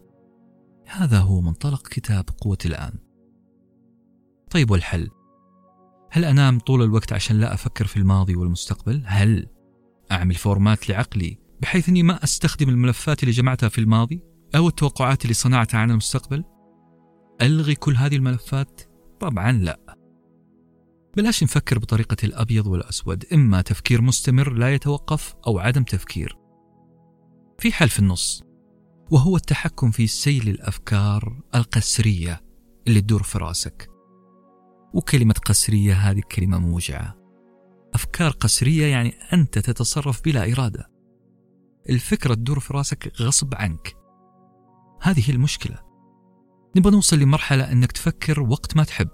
هذا 0.86 1.18
هو 1.18 1.40
منطلق 1.40 1.88
كتاب 1.88 2.24
قوة 2.40 2.58
الآن 2.64 2.92
طيب 4.50 4.70
والحل 4.70 5.10
هل 6.10 6.24
أنام 6.24 6.58
طول 6.58 6.82
الوقت 6.82 7.12
عشان 7.12 7.40
لا 7.40 7.54
أفكر 7.54 7.86
في 7.86 7.96
الماضي 7.96 8.36
والمستقبل؟ 8.36 9.02
هل 9.06 9.46
أعمل 10.12 10.34
فورمات 10.34 10.88
لعقلي 10.88 11.38
بحيث 11.60 11.88
أني 11.88 12.02
ما 12.02 12.24
أستخدم 12.24 12.68
الملفات 12.68 13.22
اللي 13.22 13.32
جمعتها 13.32 13.68
في 13.68 13.78
الماضي 13.78 14.22
أو 14.56 14.68
التوقعات 14.68 15.22
اللي 15.22 15.34
صنعتها 15.34 15.80
عن 15.80 15.90
المستقبل؟ 15.90 16.44
ألغي 17.42 17.74
كل 17.74 17.96
هذه 17.96 18.16
الملفات؟ 18.16 18.80
طبعا 19.20 19.52
لا. 19.52 19.96
بلاش 21.16 21.42
نفكر 21.42 21.78
بطريقة 21.78 22.16
الأبيض 22.24 22.66
والأسود 22.66 23.24
إما 23.32 23.62
تفكير 23.62 24.02
مستمر 24.02 24.52
لا 24.52 24.74
يتوقف 24.74 25.34
أو 25.46 25.58
عدم 25.58 25.82
تفكير. 25.82 26.38
في 27.58 27.72
حل 27.72 27.88
في 27.88 27.98
النص 27.98 28.42
وهو 29.10 29.36
التحكم 29.36 29.90
في 29.90 30.06
سيل 30.06 30.48
الأفكار 30.48 31.42
القسرية 31.54 32.40
اللي 32.88 33.00
تدور 33.00 33.22
في 33.22 33.38
راسك. 33.38 33.90
وكلمة 34.94 35.34
قسرية 35.34 35.94
هذه 35.94 36.20
كلمة 36.20 36.58
موجعة. 36.58 37.16
أفكار 37.94 38.30
قسرية 38.30 38.86
يعني 38.86 39.14
أنت 39.32 39.58
تتصرف 39.58 40.24
بلا 40.24 40.52
إرادة. 40.52 40.90
الفكرة 41.90 42.34
تدور 42.34 42.60
في 42.60 42.74
راسك 42.74 43.12
غصب 43.20 43.54
عنك. 43.54 43.96
هذه 45.00 45.30
المشكلة. 45.30 45.91
نبغى 46.76 46.92
نوصل 46.92 47.18
لمرحلة 47.18 47.72
أنك 47.72 47.92
تفكر 47.92 48.40
وقت 48.40 48.76
ما 48.76 48.84
تحب 48.84 49.08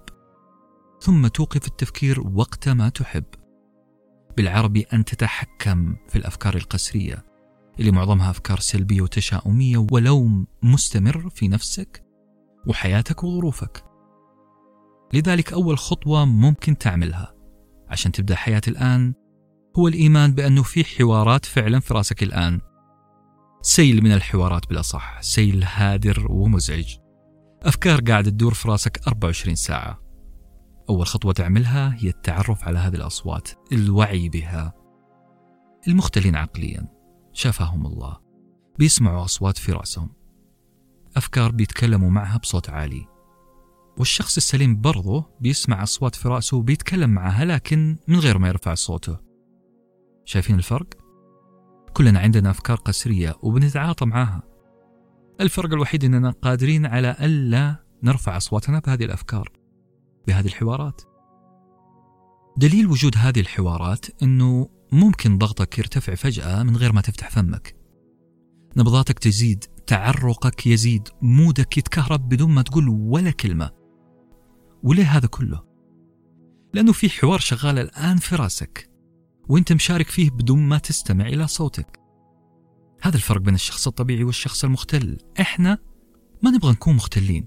ثم 1.01 1.27
توقف 1.27 1.67
التفكير 1.67 2.27
وقت 2.33 2.69
ما 2.69 2.89
تحب. 2.89 3.25
بالعربي 4.37 4.81
أن 4.81 5.05
تتحكم 5.05 5.95
في 6.09 6.15
الأفكار 6.17 6.55
القسرية 6.55 7.25
اللي 7.79 7.91
معظمها 7.91 8.29
أفكار 8.29 8.59
سلبية 8.59 9.01
وتشاؤمية 9.01 9.87
ولوم 9.91 10.47
مستمر 10.63 11.29
في 11.29 11.47
نفسك 11.47 12.05
وحياتك 12.67 13.23
وظروفك. 13.23 13.83
لذلك 15.13 15.53
أول 15.53 15.77
خطوة 15.77 16.25
ممكن 16.25 16.77
تعملها 16.77 17.33
عشان 17.89 18.11
تبدأ 18.11 18.35
حياة 18.35 18.61
الآن 18.67 19.13
هو 19.77 19.87
الإيمان 19.87 20.31
بأنه 20.31 20.63
في 20.63 20.83
حوارات 20.83 21.45
فعلا 21.45 21.79
في 21.79 21.93
راسك 21.93 22.23
الآن. 22.23 22.61
سيل 23.61 24.03
من 24.03 24.11
الحوارات 24.11 24.67
بالأصح 24.69 25.21
سيل 25.21 25.63
هادر 25.63 26.27
ومزعج. 26.29 26.95
أفكار 27.63 28.01
قاعدة 28.01 28.29
تدور 28.29 28.53
في 28.53 28.67
راسك 28.67 29.07
24 29.07 29.55
ساعة. 29.55 30.01
أول 30.89 31.05
خطوة 31.05 31.33
تعملها 31.33 31.95
هي 31.97 32.09
التعرف 32.09 32.63
على 32.63 32.79
هذه 32.79 32.95
الأصوات 32.95 33.49
الوعي 33.71 34.29
بها. 34.29 34.73
المختلين 35.87 36.35
عقليا. 36.35 36.87
شفاهم 37.33 37.85
الله. 37.85 38.17
بيسمعوا 38.79 39.25
أصوات 39.25 39.57
في 39.57 39.71
رأسهم. 39.71 40.09
أفكار 41.17 41.51
بيتكلموا 41.51 42.09
معها 42.09 42.37
بصوت 42.37 42.69
عالي. 42.69 43.07
والشخص 43.97 44.37
السليم 44.37 44.81
برضه 44.81 45.29
بيسمع 45.41 45.83
أصوات 45.83 46.15
في 46.15 46.27
رأسه 46.27 46.57
وبيتكلم 46.57 47.09
معها 47.09 47.45
لكن 47.45 47.97
من 48.07 48.19
غير 48.19 48.37
ما 48.37 48.47
يرفع 48.47 48.73
صوته. 48.73 49.17
شايفين 50.25 50.55
الفرق؟ 50.55 50.87
كلنا 51.93 52.19
عندنا 52.19 52.49
أفكار 52.49 52.77
قسرية 52.77 53.35
وبنتعاطى 53.43 54.05
معها. 54.05 54.48
الفرق 55.41 55.73
الوحيد 55.73 56.03
أننا 56.03 56.31
قادرين 56.31 56.85
على 56.85 57.15
ألا 57.21 57.75
نرفع 58.03 58.37
أصواتنا 58.37 58.79
بهذه 58.79 59.05
الأفكار 59.05 59.51
بهذه 60.27 60.47
الحوارات. 60.47 61.01
دليل 62.57 62.87
وجود 62.87 63.13
هذه 63.17 63.39
الحوارات 63.39 64.05
أنه 64.23 64.69
ممكن 64.91 65.37
ضغطك 65.37 65.79
يرتفع 65.79 66.15
فجأة 66.15 66.63
من 66.63 66.77
غير 66.77 66.93
ما 66.93 67.01
تفتح 67.01 67.29
فمك. 67.29 67.75
نبضاتك 68.77 69.19
تزيد 69.19 69.65
تعرقك 69.87 70.67
يزيد 70.67 71.07
مودك 71.21 71.77
يتكهرب 71.77 72.29
بدون 72.29 72.51
ما 72.51 72.61
تقول 72.61 72.89
ولا 72.89 73.31
كلمة. 73.31 73.71
وليه 74.83 75.17
هذا 75.17 75.27
كله؟ 75.27 75.63
لأنه 76.73 76.91
في 76.91 77.09
حوار 77.09 77.39
شغال 77.39 77.79
الآن 77.79 78.17
في 78.17 78.35
راسك 78.35 78.89
وأنت 79.49 79.73
مشارك 79.73 80.09
فيه 80.09 80.29
بدون 80.29 80.59
ما 80.59 80.77
تستمع 80.77 81.27
إلى 81.27 81.47
صوتك. 81.47 81.99
هذا 83.01 83.15
الفرق 83.15 83.41
بين 83.41 83.55
الشخص 83.55 83.87
الطبيعي 83.87 84.23
والشخص 84.23 84.63
المختل. 84.63 85.17
إحنا 85.39 85.77
ما 86.43 86.51
نبغى 86.51 86.71
نكون 86.71 86.95
مختلين 86.95 87.45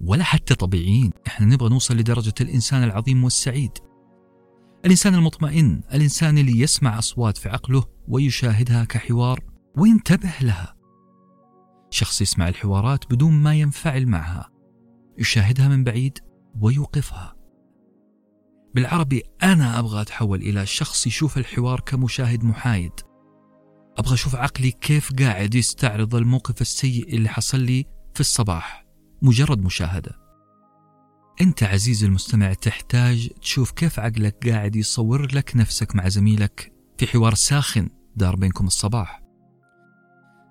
ولا 0.00 0.24
حتى 0.24 0.54
طبيعيين. 0.54 1.10
إحنا 1.26 1.46
نبغى 1.46 1.68
نوصل 1.68 1.96
لدرجة 1.96 2.34
الإنسان 2.40 2.82
العظيم 2.82 3.24
والسعيد. 3.24 3.78
الإنسان 4.84 5.14
المطمئن 5.14 5.80
الإنسان 5.94 6.38
اللي 6.38 6.60
يسمع 6.60 6.98
أصوات 6.98 7.38
في 7.38 7.48
عقله 7.48 7.84
ويشاهدها 8.08 8.84
كحوار 8.84 9.40
وينتبه 9.76 10.32
لها. 10.40 10.74
شخص 11.90 12.20
يسمع 12.20 12.48
الحوارات 12.48 13.12
بدون 13.12 13.32
ما 13.32 13.54
ينفعل 13.54 14.06
معها 14.06 14.50
يشاهدها 15.18 15.68
من 15.68 15.84
بعيد 15.84 16.18
ويوقفها. 16.60 17.34
بالعربي 18.74 19.22
أنا 19.42 19.78
أبغى 19.78 20.00
أتحول 20.00 20.42
إلى 20.42 20.66
شخص 20.66 21.06
يشوف 21.06 21.38
الحوار 21.38 21.80
كمشاهد 21.80 22.44
محايد. 22.44 22.92
أبغى 23.98 24.14
أشوف 24.14 24.34
عقلي 24.36 24.70
كيف 24.70 25.12
قاعد 25.18 25.54
يستعرض 25.54 26.14
الموقف 26.14 26.60
السيء 26.60 27.14
اللي 27.16 27.28
حصل 27.28 27.60
لي 27.60 27.84
في 28.14 28.20
الصباح. 28.20 28.86
مجرد 29.22 29.58
مشاهدة. 29.58 30.12
أنت 31.40 31.62
عزيزي 31.62 32.06
المستمع 32.06 32.52
تحتاج 32.52 33.28
تشوف 33.42 33.70
كيف 33.70 34.00
عقلك 34.00 34.48
قاعد 34.48 34.76
يصور 34.76 35.34
لك 35.34 35.56
نفسك 35.56 35.96
مع 35.96 36.08
زميلك 36.08 36.72
في 36.98 37.06
حوار 37.06 37.34
ساخن 37.34 37.88
دار 38.16 38.36
بينكم 38.36 38.66
الصباح. 38.66 39.22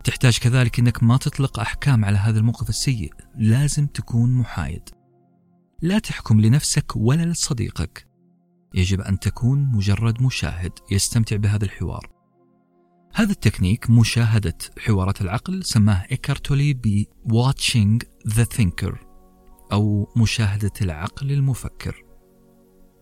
تحتاج 0.04 0.38
كذلك 0.38 0.80
أنك 0.80 1.04
ما 1.04 1.18
تطلق 1.18 1.60
أحكام 1.60 2.06
على 2.06 2.18
هذا 2.18 2.40
الموقف 2.40 2.70
السيء. 2.70 3.14
لازم 3.36 3.88
تكون 3.88 4.34
محايد. 4.34 4.90
لا 5.82 6.00
تحكم 6.00 6.42
لنفسك 6.42 6.96
ولا 6.96 7.26
لصديقك. 7.26 8.08
يجب 8.74 9.02
أن 9.02 9.20
تكون 9.20 9.66
مجرد 9.66 10.22
مشاهد 10.22 10.72
يستمتع 10.92 11.36
بهذا 11.36 11.66
الحوار. 11.66 12.13
هذا 13.16 13.32
التكنيك 13.32 13.90
مشاهدة 13.90 14.58
حوارات 14.80 15.22
العقل 15.22 15.64
سماه 15.64 16.06
إيكارتولي 16.12 16.74
ب 16.74 17.06
Watching 17.28 18.06
the 18.34 18.46
Thinker 18.58 18.96
أو 19.72 20.14
مشاهدة 20.18 20.72
العقل 20.82 21.32
المفكر. 21.32 22.06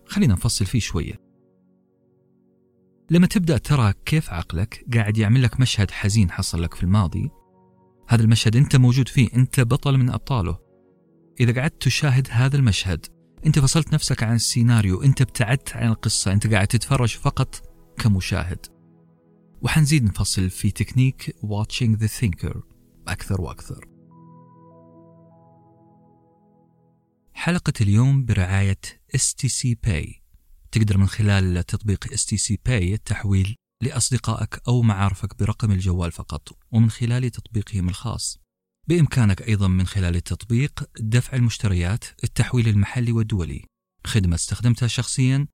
خلينا 0.06 0.34
نفصل 0.34 0.66
فيه 0.66 0.78
شوية. 0.78 1.20
لما 3.10 3.26
تبدأ 3.26 3.58
ترى 3.58 3.92
كيف 4.04 4.30
عقلك 4.30 4.84
قاعد 4.94 5.18
يعمل 5.18 5.42
لك 5.42 5.60
مشهد 5.60 5.90
حزين 5.90 6.30
حصل 6.30 6.62
لك 6.62 6.74
في 6.74 6.82
الماضي 6.82 7.30
هذا 8.08 8.22
المشهد 8.22 8.56
أنت 8.56 8.76
موجود 8.76 9.08
فيه 9.08 9.28
أنت 9.36 9.60
بطل 9.60 9.98
من 9.98 10.10
أبطاله. 10.10 10.58
إذا 11.40 11.60
قعدت 11.60 11.82
تشاهد 11.82 12.28
هذا 12.30 12.56
المشهد 12.56 13.06
أنت 13.46 13.58
فصلت 13.58 13.94
نفسك 13.94 14.22
عن 14.22 14.34
السيناريو 14.34 15.02
أنت 15.02 15.20
ابتعدت 15.20 15.76
عن 15.76 15.88
القصة 15.88 16.32
أنت 16.32 16.46
قاعد 16.46 16.66
تتفرج 16.66 17.16
فقط 17.16 17.62
كمشاهد. 17.98 18.71
وحنزيد 19.64 20.04
نفصل 20.04 20.50
في 20.50 20.70
تكنيك 20.70 21.36
watching 21.42 21.98
the 21.98 22.08
thinker 22.20 22.58
أكثر 23.08 23.40
وأكثر. 23.40 23.88
حلقة 27.32 27.72
اليوم 27.80 28.24
برعاية 28.24 28.80
STC 29.16 29.74
Pay. 29.86 30.20
تقدر 30.72 30.98
من 30.98 31.06
خلال 31.06 31.66
تطبيق 31.66 32.06
STC 32.06 32.54
Pay 32.68 32.92
التحويل 32.92 33.56
لأصدقائك 33.82 34.60
أو 34.68 34.82
معارفك 34.82 35.38
برقم 35.38 35.72
الجوال 35.72 36.12
فقط 36.12 36.48
ومن 36.72 36.90
خلال 36.90 37.30
تطبيقهم 37.30 37.88
الخاص. 37.88 38.38
بإمكانك 38.88 39.42
أيضا 39.42 39.68
من 39.68 39.86
خلال 39.86 40.16
التطبيق 40.16 40.84
دفع 41.00 41.36
المشتريات 41.36 42.04
التحويل 42.24 42.68
المحلي 42.68 43.12
والدولي. 43.12 43.64
خدمة 44.06 44.34
استخدمتها 44.34 44.86
شخصيا 44.86 45.46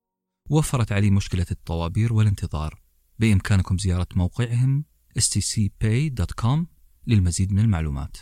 وفرت 0.50 0.92
علي 0.92 1.10
مشكلة 1.10 1.46
الطوابير 1.50 2.12
والانتظار. 2.12 2.87
بإمكانكم 3.18 3.78
زيارة 3.78 4.06
موقعهم 4.16 4.84
stcpay.com 5.18 6.66
للمزيد 7.06 7.52
من 7.52 7.58
المعلومات. 7.58 8.16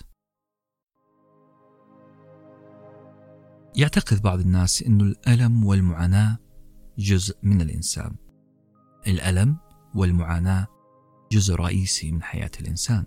يعتقد 3.77 4.23
بعض 4.23 4.41
الناس 4.41 4.83
أن 4.83 5.01
الألم 5.01 5.65
والمعاناة 5.65 6.39
جزء 6.99 7.37
من 7.43 7.61
الإنسان. 7.61 8.17
الألم 9.07 9.57
والمعاناة 9.95 10.67
جزء 11.33 11.55
رئيسي 11.55 12.13
من 12.13 12.23
حياة 12.23 12.51
الإنسان. 12.61 13.05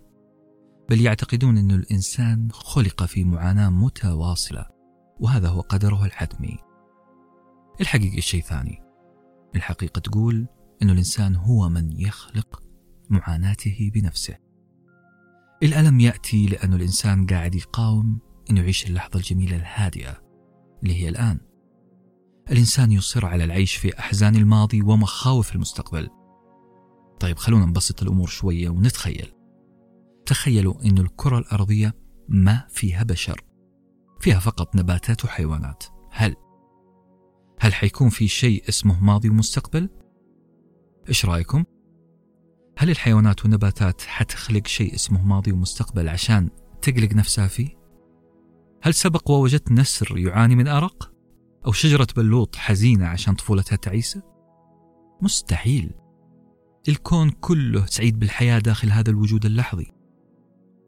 بل 0.90 1.02
يعتقدون 1.02 1.58
أن 1.58 1.72
الإنسان 1.72 2.52
خلق 2.52 3.04
في 3.04 3.24
معاناة 3.24 3.70
متواصلة 3.70 4.66
وهذا 5.20 5.48
هو 5.48 5.62
قدره 5.62 6.06
الحتمي. 6.06 6.58
الحقيقة 7.82 8.20
شيء 8.20 8.42
ثاني. 8.42 8.82
الحقيقة 9.56 10.00
تقول 10.00 10.48
أن 10.82 10.90
الإنسان 10.90 11.36
هو 11.36 11.70
من 11.70 12.00
يخلق 12.00 12.64
معاناته 13.10 13.92
بنفسه. 13.94 14.38
الألم 15.64 16.00
يأتي 16.00 16.46
لأن 16.46 16.74
الإنسان 16.74 17.28
قاعد 17.28 17.56
يقاوم 17.56 18.20
أنه 18.50 18.62
يعيش 18.62 18.86
اللحظة 18.86 19.20
الجميلة 19.20 19.56
الهادئة 19.56 20.22
اللي 20.84 20.96
هي 21.04 21.10
الآن. 21.10 21.40
الإنسان 22.52 22.92
يصر 22.92 23.26
على 23.26 23.44
العيش 23.44 23.76
في 23.76 24.00
أحزان 24.00 24.36
الماضي 24.36 24.82
ومخاوف 24.82 25.56
المستقبل. 25.56 26.10
طيب 27.20 27.38
خلونا 27.38 27.66
نبسط 27.66 28.02
الأمور 28.02 28.28
شوية 28.28 28.70
ونتخيل. 28.70 29.34
تخيلوا 30.26 30.86
أن 30.86 30.98
الكرة 30.98 31.38
الأرضية 31.38 31.96
ما 32.30 32.68
فيها 32.70 33.04
بشر 33.04 33.42
فيها 34.20 34.40
فقط 34.40 34.76
نباتات 34.76 35.26
وحيوانات. 35.26 35.84
هل 36.12 36.36
هل 37.60 37.74
حيكون 37.74 38.10
في 38.10 38.28
شيء 38.28 38.70
اسمه 38.70 39.04
ماضي 39.04 39.30
ومستقبل؟ 39.30 39.90
إيش 41.10 41.26
رأيكم؟ 41.26 41.64
هل 42.78 42.90
الحيوانات 42.90 43.42
والنباتات 43.42 44.02
حتخلق 44.02 44.68
شيء 44.68 44.96
اسمه 44.96 45.26
ماضي 45.26 45.52
ومستقبل 45.52 46.10
عشان 46.10 46.50
تقلق 46.82 47.14
نفسها 47.14 47.48
فيه؟ 47.48 47.70
هل 48.82 48.94
سبق 48.94 49.32
ووجدت 49.32 49.72
نسر 49.72 50.18
يعاني 50.18 50.56
من 50.56 50.68
أرق؟ 50.68 51.12
أو 51.66 51.72
شجرة 51.72 52.08
بلوط 52.16 52.56
حزينة 52.56 53.06
عشان 53.06 53.34
طفولتها 53.36 53.76
تعيسة؟ 53.76 54.22
مستحيل 55.22 55.92
الكون 56.90 57.30
كله 57.30 57.86
سعيد 57.86 58.20
بالحياة 58.20 58.60
داخل 58.60 58.92
هذا 58.92 59.10
الوجود 59.10 59.46
اللحظي 59.46 59.92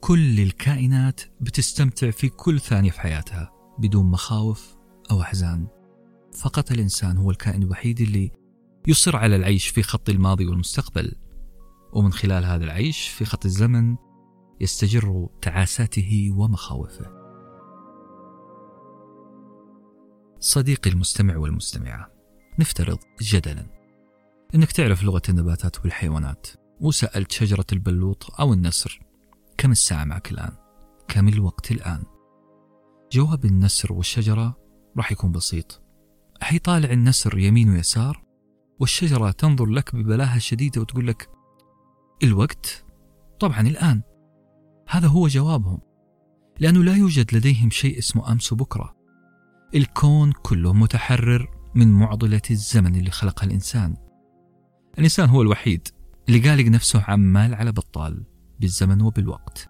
كل 0.02 0.40
الكائنات 0.40 1.22
بتستمتع 1.42 2.12
في 2.12 2.30
كل 2.30 2.60
ثانية 2.60 2.92
في 2.92 3.02
حياتها 3.02 3.52
بدون 3.80 4.06
مخاوف 4.06 4.76
أو 5.12 5.22
أحزان 5.22 5.68
فقط 6.38 6.72
الإنسان 6.72 7.18
هو 7.18 7.32
الكائن 7.32 7.64
الوحيد 7.64 8.02
اللي 8.02 8.32
يصر 8.88 9.16
على 9.16 9.36
العيش 9.36 9.68
في 9.68 9.84
خط 9.84 10.10
الماضي 10.10 10.46
والمستقبل 10.46 11.16
ومن 11.94 12.14
خلال 12.14 12.46
هذا 12.46 12.64
العيش 12.64 13.08
في 13.08 13.26
خط 13.26 13.46
الزمن 13.46 13.96
يستجر 14.62 15.30
تعاساته 15.42 16.32
ومخاوفه 16.36 17.22
صديقي 20.40 20.90
المستمع 20.90 21.38
والمستمعة 21.38 22.12
نفترض 22.60 23.00
جدلا 23.22 23.66
أنك 24.56 24.72
تعرف 24.72 25.04
لغة 25.04 25.22
النباتات 25.30 25.80
والحيوانات 25.80 26.48
وسألت 26.82 27.32
شجرة 27.32 27.66
البلوط 27.74 28.40
أو 28.40 28.54
النسر 28.54 29.00
كم 29.58 29.72
الساعة 29.72 30.04
معك 30.04 30.32
الآن؟ 30.32 30.52
كم 31.08 31.28
الوقت 31.28 31.72
الآن؟ 31.72 32.04
جواب 33.12 33.46
النسر 33.46 33.94
والشجرة 33.94 34.58
راح 34.98 35.12
يكون 35.12 35.32
بسيط 35.32 35.82
حيطالع 36.42 36.92
النسر 36.92 37.38
يمين 37.38 37.70
ويسار 37.70 38.31
والشجرة 38.82 39.32
تنظر 39.32 39.66
لك 39.66 39.96
ببلاهة 39.96 40.38
شديدة 40.38 40.82
وتقول 40.82 41.08
لك 41.08 41.30
الوقت؟ 42.24 42.86
طبعا 43.40 43.62
الآن. 43.62 44.02
هذا 44.90 45.08
هو 45.08 45.28
جوابهم 45.28 45.80
لأنه 46.60 46.84
لا 46.84 46.96
يوجد 46.96 47.36
لديهم 47.36 47.70
شيء 47.70 47.98
اسمه 47.98 48.32
أمس 48.32 48.54
وبكرة 48.54 48.96
الكون 49.76 50.32
كله 50.32 50.74
متحرر 50.74 51.50
من 51.76 51.92
معضلة 51.92 52.42
الزمن 52.52 52.96
اللي 52.96 53.12
خلقها 53.12 53.46
الإنسان. 53.46 53.96
الإنسان 54.98 55.30
هو 55.30 55.42
الوحيد 55.42 55.88
اللي 56.30 56.50
قالق 56.50 56.66
نفسه 56.66 57.04
عمال 57.08 57.54
على 57.54 57.72
بطال 57.72 58.24
بالزمن 58.60 59.02
وبالوقت. 59.02 59.70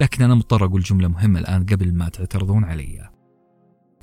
لكن 0.00 0.24
أنا 0.24 0.34
مضطر 0.34 0.64
أقول 0.64 0.80
جملة 0.80 1.08
مهمة 1.08 1.40
الآن 1.40 1.66
قبل 1.66 1.94
ما 1.94 2.08
تعترضون 2.08 2.64
علي 2.64 3.10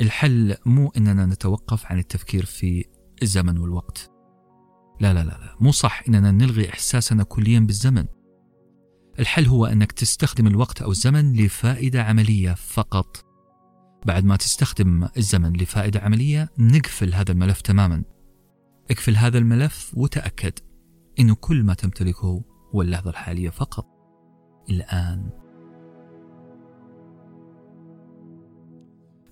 الحل 0.02 0.56
مو 0.66 0.92
أننا 0.98 1.26
نتوقف 1.26 1.86
عن 1.86 2.00
التفكير 2.00 2.46
في 2.46 2.86
الزمن 3.24 3.58
والوقت. 3.58 4.12
لا 5.00 5.14
لا 5.14 5.24
لا. 5.24 5.56
مو 5.60 5.72
صح 5.72 6.04
أننا 6.08 6.32
نلغي 6.32 6.70
إحساسنا 6.70 7.24
كليا 7.24 7.60
بالزمن. 7.60 8.06
الحل 9.20 9.46
هو 9.46 9.66
أنك 9.66 9.92
تستخدم 9.92 10.48
الوقت 10.48 10.82
أو 10.82 10.92
الزمن 10.92 11.34
لفائدة 11.34 12.04
عملية 12.04 12.54
فقط. 12.54 13.26
بعد 14.06 14.26
ما 14.26 14.36
تستخدم 14.36 15.08
الزمن 15.18 15.54
لفائدة 15.54 16.00
عملية 16.00 16.50
نقفل 16.60 17.14
هذا 17.14 17.32
الملف 17.32 17.62
تماما. 17.62 18.04
اقفل 18.92 19.16
هذا 19.16 19.38
الملف 19.38 19.92
وتأكد 19.98 20.54
أنه 21.20 21.36
كل 21.36 21.64
ما 21.64 21.74
تمتلكه 21.74 22.44
هو 22.76 22.82
اللحظة 22.82 23.10
الحالية 23.10 23.50
فقط. 23.50 23.86
الآن. 24.70 25.30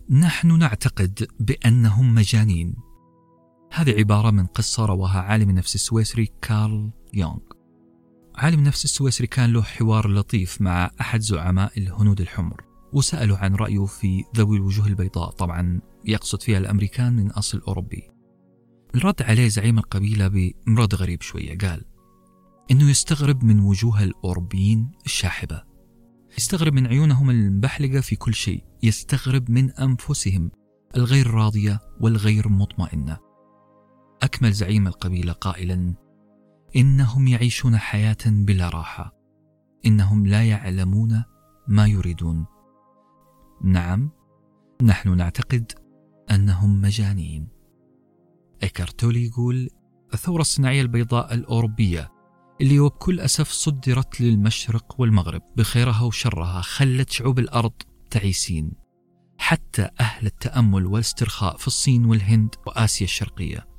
نحن 0.10 0.60
نعتقد 0.60 1.28
بأنهم 1.40 2.16
مجانين. 2.16 2.91
هذه 3.74 3.98
عبارة 3.98 4.32
من 4.32 4.46
قصة 4.46 4.86
رواها 4.86 5.20
عالم 5.20 5.50
النفس 5.50 5.76
السويسري 5.76 6.30
كارل 6.42 6.92
يونغ. 7.14 7.40
عالم 8.36 8.60
النفس 8.60 8.86
السويسري 8.86 9.28
كان 9.28 9.54
له 9.54 9.62
حوار 9.62 10.08
لطيف 10.08 10.62
مع 10.62 10.92
أحد 11.02 11.22
زعماء 11.22 11.72
الهنود 11.78 12.22
الحمر 12.22 12.64
وسألوا 12.94 13.38
عن 13.38 13.56
رأيه 13.56 13.86
في 13.86 14.24
ذوي 14.38 14.58
الوجوه 14.58 14.88
البيضاء. 14.88 15.30
طبعا 15.30 15.82
يقصد 16.06 16.42
فيها 16.42 16.58
الأمريكان 16.58 17.14
من 17.14 17.32
أصل 17.32 17.62
أوروبي. 17.68 18.10
رد 18.96 19.22
عليه 19.22 19.48
زعيم 19.48 19.78
القبيلة 19.78 20.28
بمرد 20.28 20.96
غريب 20.96 21.22
شوية 21.22 21.58
قال 21.58 21.86
إنه 22.72 22.90
يستغرب 22.90 23.44
من 23.44 23.60
وجوه 23.60 24.04
الأوروبيين 24.04 24.92
الشاحبة. 25.06 25.64
يستغرب 26.38 26.74
من 26.74 26.88
عيونهم 26.88 27.30
المبحلقة 27.30 28.02
في 28.02 28.16
كل 28.16 28.34
شيء. 28.34 28.64
يستغرب 28.84 29.52
من 29.52 29.72
أنفسهم 29.72 30.52
الغير 30.96 31.32
راضية 31.32 31.80
والغير 32.00 32.50
مطمئنة. 32.50 33.31
أكمل 34.24 34.52
زعيم 34.52 34.88
القبيلة 34.88 35.34
قائلا 35.34 35.94
إنهم 36.76 37.28
يعيشون 37.28 37.78
حياة 37.78 38.18
بلا 38.26 38.70
راحة 38.70 39.16
إنهم 39.86 40.28
لا 40.28 40.50
يعلمون 40.50 41.24
ما 41.68 41.88
يريدون. 41.88 42.46
نعم 43.64 44.10
نحن 44.84 45.18
نعتقد 45.18 45.72
أنهم 46.32 46.82
مجانين. 46.82 47.48
إيكارتولي 48.64 49.26
يقول 49.26 49.70
الثورة 50.14 50.42
الصناعية 50.42 50.82
البيضاء 50.82 51.34
الأوروبية 51.34 52.12
اللي 52.62 52.80
وبكل 52.80 53.20
أسف 53.20 53.50
صدرت 53.50 54.22
للمشرق 54.22 54.96
والمغرب 55.00 55.42
بخيرها 55.58 56.02
وشرها 56.02 56.62
خلت 56.62 57.10
شعوب 57.10 57.40
الأرض 57.40 57.74
تعيسين. 58.10 58.72
حتى 59.38 59.90
أهل 60.00 60.26
التأمل 60.26 60.86
والاسترخاء 60.86 61.58
في 61.58 61.68
الصين 61.68 62.06
والهند 62.06 62.56
وآسيا 62.68 63.06
الشرقية. 63.06 63.71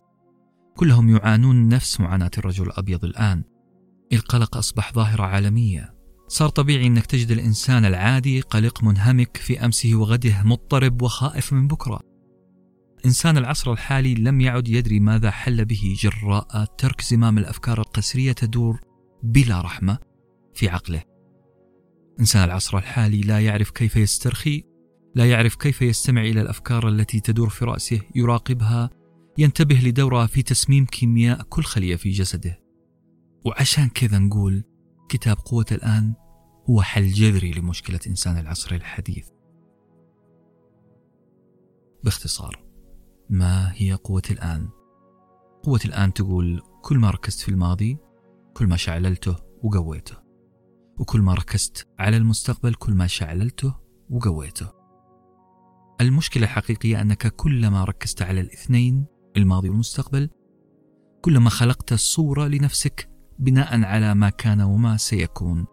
كلهم 0.76 1.16
يعانون 1.16 1.68
نفس 1.68 2.00
معاناة 2.00 2.30
الرجل 2.38 2.66
الأبيض 2.66 3.04
الآن. 3.04 3.44
القلق 4.12 4.56
أصبح 4.56 4.92
ظاهرة 4.92 5.22
عالمية. 5.22 5.94
صار 6.28 6.48
طبيعي 6.48 6.86
أنك 6.86 7.06
تجد 7.06 7.30
الإنسان 7.30 7.84
العادي 7.84 8.40
قلق 8.40 8.84
منهمك 8.84 9.36
في 9.36 9.64
أمسه 9.64 9.94
وغده 9.94 10.42
مضطرب 10.44 11.02
وخائف 11.02 11.52
من 11.52 11.68
بكرة. 11.68 12.00
إنسان 13.06 13.38
العصر 13.38 13.72
الحالي 13.72 14.14
لم 14.14 14.40
يعد 14.40 14.68
يدري 14.68 15.00
ماذا 15.00 15.30
حل 15.30 15.64
به 15.64 15.96
جراء 15.98 16.64
ترك 16.78 17.00
زمام 17.00 17.38
الأفكار 17.38 17.78
القسرية 17.80 18.32
تدور 18.32 18.80
بلا 19.22 19.60
رحمة 19.60 19.98
في 20.54 20.68
عقله. 20.68 21.02
إنسان 22.20 22.44
العصر 22.44 22.78
الحالي 22.78 23.20
لا 23.20 23.40
يعرف 23.40 23.70
كيف 23.70 23.96
يسترخي 23.96 24.64
لا 25.14 25.30
يعرف 25.30 25.54
كيف 25.54 25.82
يستمع 25.82 26.20
إلى 26.20 26.40
الأفكار 26.40 26.88
التي 26.88 27.20
تدور 27.20 27.48
في 27.48 27.64
رأسه 27.64 28.00
يراقبها 28.14 28.90
ينتبه 29.38 29.74
لدورها 29.74 30.26
في 30.26 30.42
تسميم 30.42 30.86
كيمياء 30.86 31.42
كل 31.42 31.62
خلية 31.62 31.96
في 31.96 32.10
جسده. 32.10 32.62
وعشان 33.46 33.88
كذا 33.88 34.18
نقول 34.18 34.64
كتاب 35.08 35.36
قوة 35.36 35.66
الآن 35.72 36.14
هو 36.70 36.82
حل 36.82 37.08
جذري 37.08 37.52
لمشكلة 37.52 38.00
إنسان 38.06 38.38
العصر 38.38 38.74
الحديث. 38.74 39.28
باختصار 42.04 42.64
ما 43.30 43.72
هي 43.74 43.92
قوة 43.92 44.22
الآن؟ 44.30 44.68
قوة 45.62 45.80
الآن 45.84 46.12
تقول 46.12 46.62
كل 46.82 46.98
ما 46.98 47.10
ركزت 47.10 47.40
في 47.40 47.48
الماضي 47.48 47.98
كل 48.54 48.66
ما 48.66 48.76
شعللته 48.76 49.36
وقويته. 49.62 50.16
وكل 50.98 51.20
ما 51.20 51.34
ركزت 51.34 51.88
على 51.98 52.16
المستقبل 52.16 52.74
كل 52.74 52.94
ما 52.94 53.06
شعللته 53.06 53.74
وقويته. 54.10 54.70
المشكلة 56.00 56.44
الحقيقية 56.44 57.00
أنك 57.00 57.26
كلما 57.36 57.84
ركزت 57.84 58.22
على 58.22 58.40
الاثنين 58.40 59.06
الماضي 59.36 59.68
والمستقبل 59.68 60.30
كلما 61.22 61.50
خلقت 61.50 61.94
صورة 61.94 62.46
لنفسك 62.46 63.08
بناء 63.38 63.84
على 63.84 64.14
ما 64.14 64.30
كان 64.30 64.60
وما 64.60 64.96
سيكون. 64.96 65.66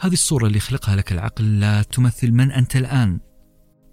هذه 0.00 0.12
الصورة 0.12 0.46
اللي 0.46 0.60
خلقها 0.60 0.96
لك 0.96 1.12
العقل 1.12 1.60
لا 1.60 1.82
تمثل 1.82 2.32
من 2.32 2.52
أنت 2.52 2.76
الآن. 2.76 3.20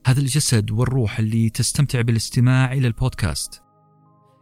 هذا 0.05 0.19
الجسد 0.19 0.71
والروح 0.71 1.19
اللي 1.19 1.49
تستمتع 1.49 2.01
بالاستماع 2.01 2.73
إلى 2.73 2.87
البودكاست. 2.87 3.61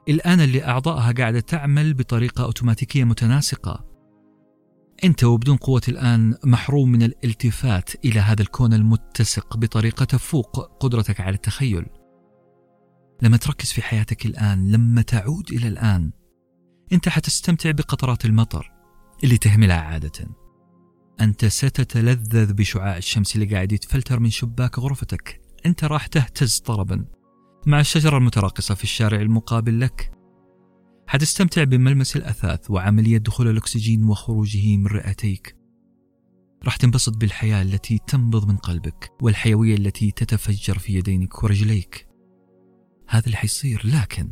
الآن 0.10 0.40
اللي 0.40 0.66
أعضائها 0.66 1.12
قاعدة 1.12 1.40
تعمل 1.40 1.94
بطريقة 1.94 2.44
أوتوماتيكية 2.44 3.04
متناسقة. 3.04 3.86
أنت 5.04 5.24
وبدون 5.24 5.58
قوة 5.58 5.82
الآن 5.88 6.36
محروم 6.44 6.92
من 6.92 7.04
الالتفات 7.04 8.06
إلى 8.06 8.20
هذا 8.20 8.42
الكون 8.42 8.74
المتسق 8.74 9.58
بطريقة 9.58 10.06
تفوق 10.06 10.78
قدرتك 10.80 11.22
على 11.22 11.36
التخيل. 11.36 11.86
لما 13.22 13.38
تركز 13.38 13.72
في 13.72 13.82
حياتك 13.82 14.26
الآن 14.26 14.72
لما 14.72 15.02
تعود 15.02 15.52
إلى 15.52 15.68
الآن 15.68 16.12
أنت 16.92 17.10
حتستمتع 17.10 17.72
بقطرات 17.72 18.26
المطر 18.26 18.72
اللي 19.24 19.38
تهملها 19.38 19.82
عادة. 19.82 20.28
أنت 21.22 21.46
ستتلذذ 21.46 22.54
بشعاع 22.54 22.98
الشمس 22.98 23.36
اللي 23.36 23.56
قاعد 23.56 23.72
يتفلتر 23.72 24.20
من 24.20 24.30
شباك 24.30 24.80
غرفتك. 24.80 25.42
أنت 25.66 25.84
راح 25.84 26.08
تهتز 26.08 26.58
طربا. 26.60 27.06
مع 27.66 27.80
الشجرة 27.80 28.18
المتراقصة 28.18 28.76
في 28.76 28.84
الشارع 28.84 29.22
المقابل 29.22 29.80
لك 29.80 30.12
حتستمتع 31.08 31.64
بملمس 31.64 32.16
الأثاث 32.16 32.72
وعملية 32.72 33.18
دخول 33.18 33.48
الأكسجين 33.48 34.04
وخروجه 34.04 34.78
من 34.78 34.88
رئتيك. 34.88 35.58
راح 36.64 36.76
تنبسط 36.76 37.18
بالحياة 37.18 37.62
التي 37.62 38.00
تنبض 38.08 38.48
من 38.48 38.58
قلبك 38.58 39.12
والحيوية 39.22 39.76
التي 39.76 40.12
تتفجر 40.12 40.78
في 40.78 40.94
يدينك 40.94 41.44
ورجليك. 41.44 42.07
هذا 43.08 43.26
اللي 43.26 43.38
حيصير. 43.38 43.82
لكن 43.86 44.32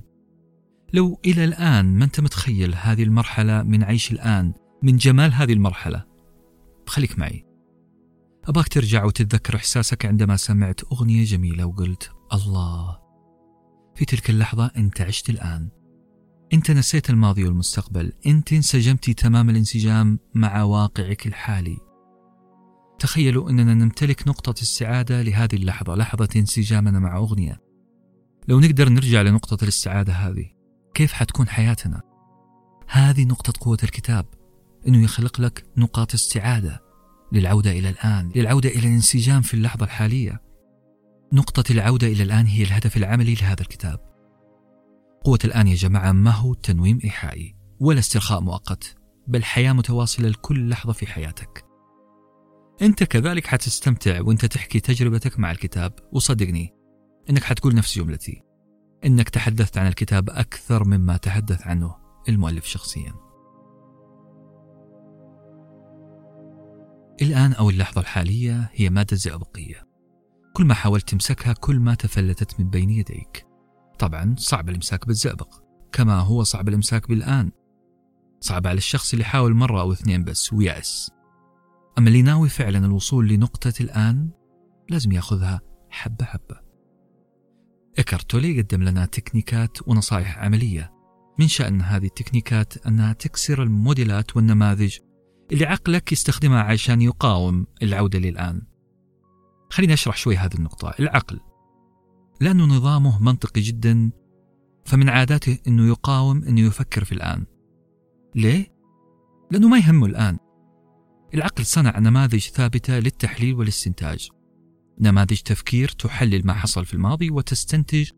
لو 0.93 1.19
إلى 1.25 1.43
الآن 1.43 1.85
ما 1.85 2.05
أنت 2.05 2.19
متخيل 2.19 2.75
هذه 2.75 3.03
المرحلة 3.03 3.63
من 3.63 3.83
عيش 3.83 4.11
الآن 4.11 4.53
من 4.83 4.97
جمال 4.97 5.33
هذه 5.33 5.53
المرحلة؟ 5.53 6.05
خليك 6.87 7.19
معي. 7.19 7.45
أباك 8.47 8.67
ترجع 8.67 9.05
وتتذكر 9.05 9.55
إحساسك 9.55 10.05
عندما 10.05 10.37
سمعت 10.37 10.81
أغنية 10.83 11.23
جميلة 11.23 11.65
وقلت 11.65 12.11
الله. 12.33 12.99
في 13.95 14.05
تلك 14.05 14.29
اللحظة 14.29 14.71
أنت 14.77 15.01
عشت 15.01 15.29
الآن. 15.29 15.69
أنت 16.53 16.71
نسيت 16.71 17.09
الماضي 17.09 17.43
والمستقبل. 17.43 18.11
أنت 18.25 18.53
انسجمتي 18.53 19.13
تمام 19.13 19.49
الانسجام 19.49 20.19
مع 20.35 20.63
واقعك 20.63 21.27
الحالي. 21.27 21.77
تخيلوا 22.99 23.49
أننا 23.49 23.73
نمتلك 23.73 24.27
نقطة 24.27 24.61
السعادة 24.61 25.21
لهذه 25.21 25.55
اللحظة 25.55 25.95
لحظة 25.95 26.29
انسجامنا 26.35 26.99
مع 26.99 27.17
أغنية. 27.17 27.61
لو 28.47 28.59
نقدر 28.59 28.89
نرجع 28.89 29.21
لنقطة 29.21 29.63
الاستعادة 29.63 30.13
هذه 30.13 30.45
كيف 30.93 31.13
حتكون 31.13 31.47
حياتنا؟ 31.47 32.01
هذه 32.87 33.25
نقطة 33.25 33.53
قوة 33.61 33.77
الكتاب 33.83 34.25
أنه 34.87 35.03
يخلق 35.03 35.41
لك 35.41 35.65
نقاط 35.77 36.13
استعادة 36.13 36.81
للعودة 37.31 37.71
إلى 37.71 37.89
الآن 37.89 38.31
للعودة 38.35 38.69
إلى 38.69 38.87
الانسجام 38.87 39.41
في 39.41 39.53
اللحظة 39.53 39.85
الحالية. 39.85 40.41
نقطة 41.33 41.71
العودة 41.71 42.07
إلى 42.07 42.23
الآن 42.23 42.45
هي 42.45 42.63
الهدف 42.63 42.97
العملي 42.97 43.35
لهذا 43.35 43.61
الكتاب. 43.61 43.99
قوة 45.23 45.39
الآن 45.45 45.67
يا 45.67 45.75
جماعة 45.75 46.11
ما 46.11 46.31
هو 46.31 46.53
تنويم 46.53 46.99
إيحائي؟ 47.03 47.55
ولا 47.79 47.99
استرخاء 47.99 48.41
مؤقت 48.41 48.95
بل 49.27 49.43
حياة 49.43 49.73
متواصلة 49.73 50.29
لكل 50.29 50.69
لحظة 50.69 50.93
في 50.93 51.07
حياتك. 51.07 51.65
أنت 52.81 53.03
كذلك 53.03 53.47
حتستمتع 53.47 54.21
وأنت 54.21 54.45
تحكي 54.45 54.79
تجربتك 54.79 55.39
مع 55.39 55.51
الكتاب 55.51 55.93
وصدقني 56.11 56.74
أنك 57.29 57.43
حتقول 57.43 57.75
نفس 57.75 57.97
جملتي 57.97 58.41
أنك 59.05 59.29
تحدثت 59.29 59.77
عن 59.77 59.87
الكتاب 59.87 60.29
أكثر 60.29 60.83
مما 60.83 61.17
تحدث 61.17 61.67
عنه 61.67 61.95
المؤلف 62.29 62.65
شخصيا. 62.65 63.13
الآن 67.21 67.53
أو 67.53 67.69
اللحظة 67.69 68.01
الحالية 68.01 68.69
هي 68.73 68.89
مادة 68.89 69.15
زئبقية. 69.15 69.87
كل 70.53 70.65
ما 70.65 70.73
حاولت 70.73 71.09
تمسكها 71.09 71.53
كل 71.53 71.79
ما 71.79 71.95
تفلتت 71.95 72.59
من 72.59 72.69
بين 72.69 72.89
يديك. 72.89 73.45
طبعا 73.99 74.35
صعب 74.37 74.69
الإمساك 74.69 75.07
بالزئبق 75.07 75.49
كما 75.91 76.19
هو 76.19 76.43
صعب 76.43 76.69
الإمساك 76.69 77.07
بالآن. 77.09 77.51
صعب 78.39 78.67
على 78.67 78.77
الشخص 78.77 79.13
اللي 79.13 79.25
حاول 79.25 79.53
مرة 79.53 79.81
أو 79.81 79.91
اثنين 79.91 80.23
بس 80.23 80.53
ويأس. 80.53 81.11
أما 81.97 82.07
اللي 82.07 82.21
ناوي 82.21 82.49
فعلا 82.49 82.85
الوصول 82.85 83.27
لنقطة 83.27 83.73
الآن 83.81 84.29
لازم 84.89 85.11
ياخذها 85.11 85.61
حبة 85.89 86.25
حبة. 86.25 86.64
إكارتولي 87.99 88.61
قدم 88.61 88.83
لنا 88.83 89.05
تكنيكات 89.05 89.87
ونصائح 89.87 90.37
عملية. 90.37 90.91
من 91.39 91.47
شأن 91.47 91.81
هذه 91.81 92.05
التكنيكات 92.05 92.87
أنها 92.87 93.13
تكسر 93.13 93.63
الموديلات 93.63 94.35
والنماذج 94.35 94.97
اللي 95.51 95.65
عقلك 95.65 96.11
يستخدمها 96.11 96.61
عشان 96.61 97.01
يقاوم 97.01 97.67
العودة 97.83 98.19
للآن. 98.19 98.61
خليني 99.69 99.93
أشرح 99.93 100.17
شوي 100.17 100.37
هذه 100.37 100.53
النقطة. 100.55 100.93
العقل. 100.99 101.39
لأنه 102.41 102.65
نظامه 102.65 103.23
منطقي 103.23 103.61
جدا 103.61 104.11
فمن 104.85 105.09
عاداته 105.09 105.57
أنه 105.67 105.87
يقاوم 105.87 106.43
أنه 106.43 106.61
يفكر 106.61 107.03
في 107.03 107.11
الآن. 107.11 107.45
ليه؟ 108.35 108.75
لأنه 109.51 109.67
ما 109.67 109.77
يهمه 109.77 110.05
الآن. 110.05 110.37
العقل 111.33 111.65
صنع 111.65 111.99
نماذج 111.99 112.39
ثابتة 112.39 112.99
للتحليل 112.99 113.55
والاستنتاج. 113.55 114.29
نماذج 115.01 115.37
تفكير 115.37 115.89
تحلل 115.89 116.47
ما 116.47 116.53
حصل 116.53 116.85
في 116.85 116.93
الماضي 116.93 117.29
وتستنتج 117.29 118.09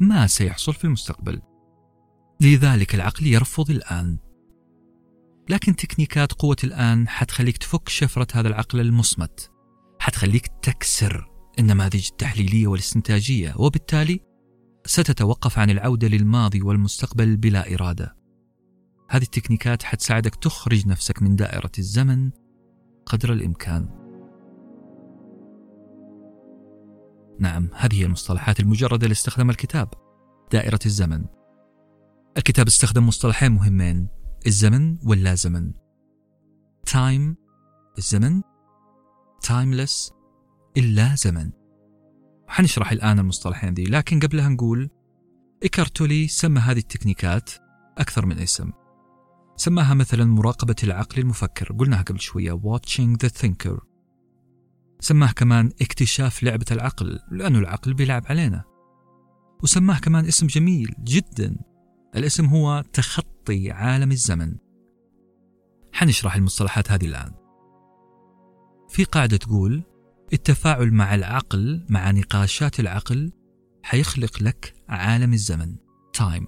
ما 0.00 0.26
سيحصل 0.26 0.74
في 0.74 0.84
المستقبل. 0.84 1.40
لذلك 2.40 2.94
العقل 2.94 3.26
يرفض 3.26 3.70
الآن. 3.70 4.18
لكن 5.48 5.76
تكنيكات 5.76 6.32
قوة 6.32 6.56
الآن 6.64 7.08
حتخليك 7.08 7.56
تفك 7.56 7.88
شفرة 7.88 8.26
هذا 8.34 8.48
العقل 8.48 8.80
المصمت. 8.80 9.50
حتخليك 9.98 10.46
تكسر 10.62 11.30
النماذج 11.58 12.08
التحليلية 12.10 12.66
والاستنتاجية 12.66 13.54
وبالتالي 13.56 14.20
ستتوقف 14.86 15.58
عن 15.58 15.70
العودة 15.70 16.08
للماضي 16.08 16.62
والمستقبل 16.62 17.36
بلا 17.36 17.74
إرادة. 17.74 18.16
هذه 19.10 19.22
التكنيكات 19.22 19.82
حتساعدك 19.82 20.34
تخرج 20.34 20.86
نفسك 20.86 21.22
من 21.22 21.36
دائرة 21.36 21.72
الزمن 21.78 22.30
قدر 23.06 23.32
الإمكان. 23.32 23.99
نعم 27.40 27.68
هذه 27.74 28.00
هي 28.00 28.04
المصطلحات 28.04 28.60
المجردة 28.60 29.04
اللي 29.04 29.12
استخدمها 29.12 29.50
الكتاب. 29.50 29.88
دائرة 30.52 30.78
الزمن. 30.86 31.24
الكتاب 32.36 32.66
استخدم 32.66 33.06
مصطلحين 33.06 33.52
مهمين 33.52 34.08
الزمن 34.46 34.98
واللا 35.04 35.34
زمن 35.34 35.72
time 36.86 37.36
الزمن. 37.98 38.42
timeless 39.42 40.12
اللا 40.76 41.14
زمن 41.14 41.50
حنشرح 42.48 42.92
الآن 42.92 43.18
المصطلحين 43.18 43.74
ذي 43.74 43.84
لكن 43.84 44.20
قبلها 44.20 44.48
نقول 44.48 44.90
إيكارتولي 45.62 46.28
سمى 46.28 46.60
هذه 46.60 46.78
التكنيكات 46.78 47.50
أكثر 47.98 48.26
من 48.26 48.38
اسم. 48.38 48.72
سماها 49.56 49.94
مثلا 49.94 50.24
مراقبة 50.24 50.76
العقل 50.84 51.20
المفكر. 51.20 51.72
قلناها 51.72 52.02
قبل 52.02 52.20
شوية 52.20 52.52
watching 52.52 53.16
the 53.24 53.28
thinker. 53.28 53.89
سماه 55.00 55.32
كمان 55.32 55.70
اكتشاف 55.80 56.42
لعبة 56.42 56.66
العقل 56.70 57.18
لأنه 57.30 57.58
العقل 57.58 57.94
بيلعب 57.94 58.22
علينا. 58.26 58.64
وسماه 59.62 59.98
كمان 59.98 60.26
اسم 60.26 60.46
جميل 60.46 60.94
جدا. 61.04 61.56
الاسم 62.16 62.46
هو 62.46 62.84
تخطي 62.92 63.70
عالم 63.70 64.12
الزمن. 64.12 64.56
حنشرح 65.92 66.36
المصطلحات 66.36 66.92
هذه 66.92 67.06
الآن. 67.06 67.32
في 68.88 69.04
قاعدة 69.04 69.36
تقول 69.36 69.84
التفاعل 70.32 70.90
مع 70.90 71.14
العقل 71.14 71.86
مع 71.88 72.10
نقاشات 72.10 72.80
العقل 72.80 73.32
حيخلق 73.82 74.42
لك 74.42 74.74
عالم 74.88 75.32
الزمن. 75.32 75.76
time 76.12 76.46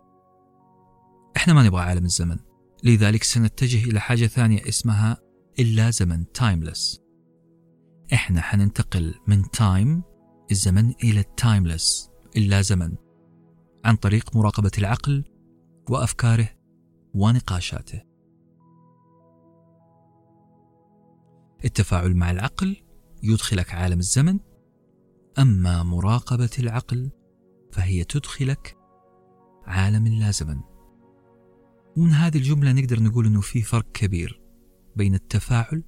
إحنا 1.37 1.55
ما 1.55 1.63
نبغى 1.63 1.83
عالم 1.83 2.05
الزمن. 2.05 2.37
لذلك 2.85 3.23
سنتجه 3.23 3.91
إلى 3.91 4.01
حاجة 4.01 4.27
ثانية 4.27 4.69
اسمها 4.69 5.17
اللا 5.59 5.91
زمن 5.91 6.33
timeless 6.33 7.02
إحنا 8.13 8.41
حننتقل 8.41 9.15
من 9.27 9.51
time 9.51 10.03
الزمن 10.51 10.91
إلى 11.05 11.21
ال 11.21 11.31
timeless 11.31 12.11
اللا 12.37 12.63
زمن 12.63 12.97
عن 13.85 13.97
طريق 13.97 14.37
مراقبة 14.37 14.71
العقل 14.79 15.25
وأفكاره 15.91 16.49
ونقاشاته. 17.15 18.03
التفاعل 21.65 22.15
مع 22.15 22.31
العقل 22.31 22.77
يدخلك 23.23 23.75
عالم 23.75 23.99
الزمن 23.99 24.39
أما 25.39 25.83
مراقبة 25.83 26.51
العقل 26.59 27.11
فهي 27.73 28.05
تدخلك 28.05 28.77
عالم 29.65 30.07
اللازمن 30.07 30.61
ومن 31.97 32.11
هذه 32.11 32.37
الجملة 32.37 32.73
نقدر 32.73 33.03
نقول 33.03 33.27
أنه 33.27 33.41
في 33.41 33.63
فرق 33.63 33.93
كبير 33.93 34.41
بين 34.97 35.15
التفاعل 35.15 35.85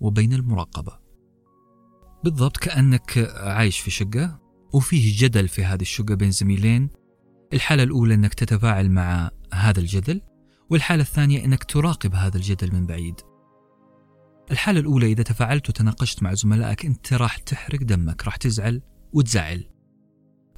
وبين 0.00 0.32
المراقبة. 0.32 0.97
بالضبط 2.24 2.56
كأنك 2.56 3.18
عايش 3.36 3.80
في 3.80 3.90
شقة 3.90 4.40
وفيه 4.72 5.18
جدل 5.18 5.48
في 5.48 5.64
هذه 5.64 5.82
الشقة 5.82 6.14
بين 6.14 6.30
زميلين. 6.30 6.90
الحالة 7.52 7.82
الأولى 7.82 8.14
أنك 8.14 8.34
تتفاعل 8.34 8.90
مع 8.90 9.30
هذا 9.54 9.80
الجدل 9.80 10.20
والحالة 10.70 11.02
الثانية 11.02 11.44
أنك 11.44 11.64
تراقب 11.64 12.14
هذا 12.14 12.36
الجدل 12.36 12.74
من 12.74 12.86
بعيد. 12.86 13.14
الحالة 14.50 14.80
الأولى 14.80 15.06
إذا 15.06 15.22
تفاعلت 15.22 15.68
وتناقشت 15.68 16.22
مع 16.22 16.34
زملائك 16.34 16.86
أنت 16.86 17.12
راح 17.12 17.38
تحرق 17.38 17.82
دمك 17.82 18.24
راح 18.24 18.36
تزعل 18.36 18.82
وتزعل. 19.12 19.64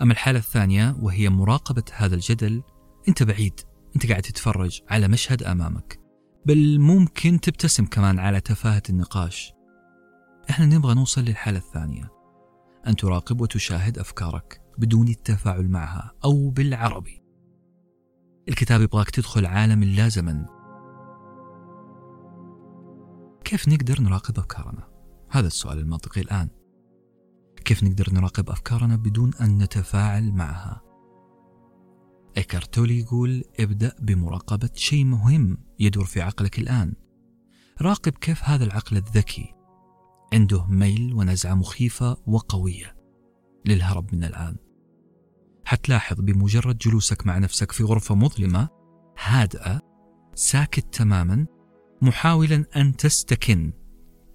أما 0.01 0.13
الحالة 0.13 0.39
الثانية 0.39 0.97
وهي 1.01 1.29
مراقبة 1.29 1.85
هذا 1.93 2.15
الجدل 2.15 2.63
أنت 3.09 3.23
بعيد 3.23 3.61
أنت 3.97 4.07
قاعد 4.07 4.23
تتفرج 4.23 4.81
على 4.89 5.09
مشهد 5.09 5.43
أمامك. 5.43 6.01
بل 6.47 6.81
ممكن 6.81 7.41
تبتسم 7.41 7.85
كمان 7.85 8.19
على 8.19 8.41
تفاهة 8.41 8.83
النقاش. 8.91 9.53
إحنا 10.51 10.67
نبغى 10.67 10.95
نوصل 10.95 11.21
للحالة 11.21 11.59
الثانية. 11.59 12.11
أن 12.87 12.97
تراقب 12.97 13.41
وتشاهد 13.41 13.99
أفكارك 13.99 14.61
بدون 14.79 15.09
التفاعل 15.09 15.69
معها 15.69 16.13
أو 16.25 16.51
بالعربي. 16.51 17.23
الكتاب 18.49 18.81
يبغاك 18.81 19.11
تدخل 19.11 19.47
عالم 19.47 19.83
اللازمن 19.83 20.47
كيف 23.45 23.69
نقدر 23.69 24.01
نراقب 24.01 24.39
أفكارنا؟ 24.39 24.89
هذا 25.31 25.47
السؤال 25.47 25.79
المنطقي 25.79 26.21
الآن. 26.21 26.49
كيف 27.65 27.85
نقدر 27.85 28.13
نراقب 28.13 28.51
أفكارنا 28.51 28.97
بدون 28.97 29.35
أن 29.41 29.59
نتفاعل 29.59 30.33
معها؟ 30.33 30.83
إيكارتولي 32.37 32.99
يقول 33.01 33.45
ابدأ 33.61 33.97
بمراقبة 34.01 34.71
شيء 34.75 35.05
مهم 35.05 35.59
يدور 35.79 36.05
في 36.05 36.21
عقلك 36.21 36.59
الآن. 36.59 36.95
راقب 37.83 38.13
كيف 38.13 38.45
هذا 38.45 38.65
العقل 38.65 38.97
الذكي 38.97 39.60
عنده 40.33 40.67
ميل 40.67 41.15
ونزعة 41.15 41.55
مخيفة 41.55 42.17
وقوية 42.27 42.97
للهرب 43.67 44.15
من 44.15 44.25
الآن. 44.25 44.57
حتلاحظ 45.65 46.21
بمجرد 46.21 46.79
جلوسك 46.79 47.27
مع 47.27 47.39
نفسك 47.39 47.73
في 47.73 47.85
غرفة 47.85 48.15
مظلمة 48.15 48.69
هادئة 49.23 49.81
ساكت 50.35 50.95
تماما 50.95 51.47
محاولا 52.03 52.65
أن 52.77 52.97
تستكن. 52.97 53.73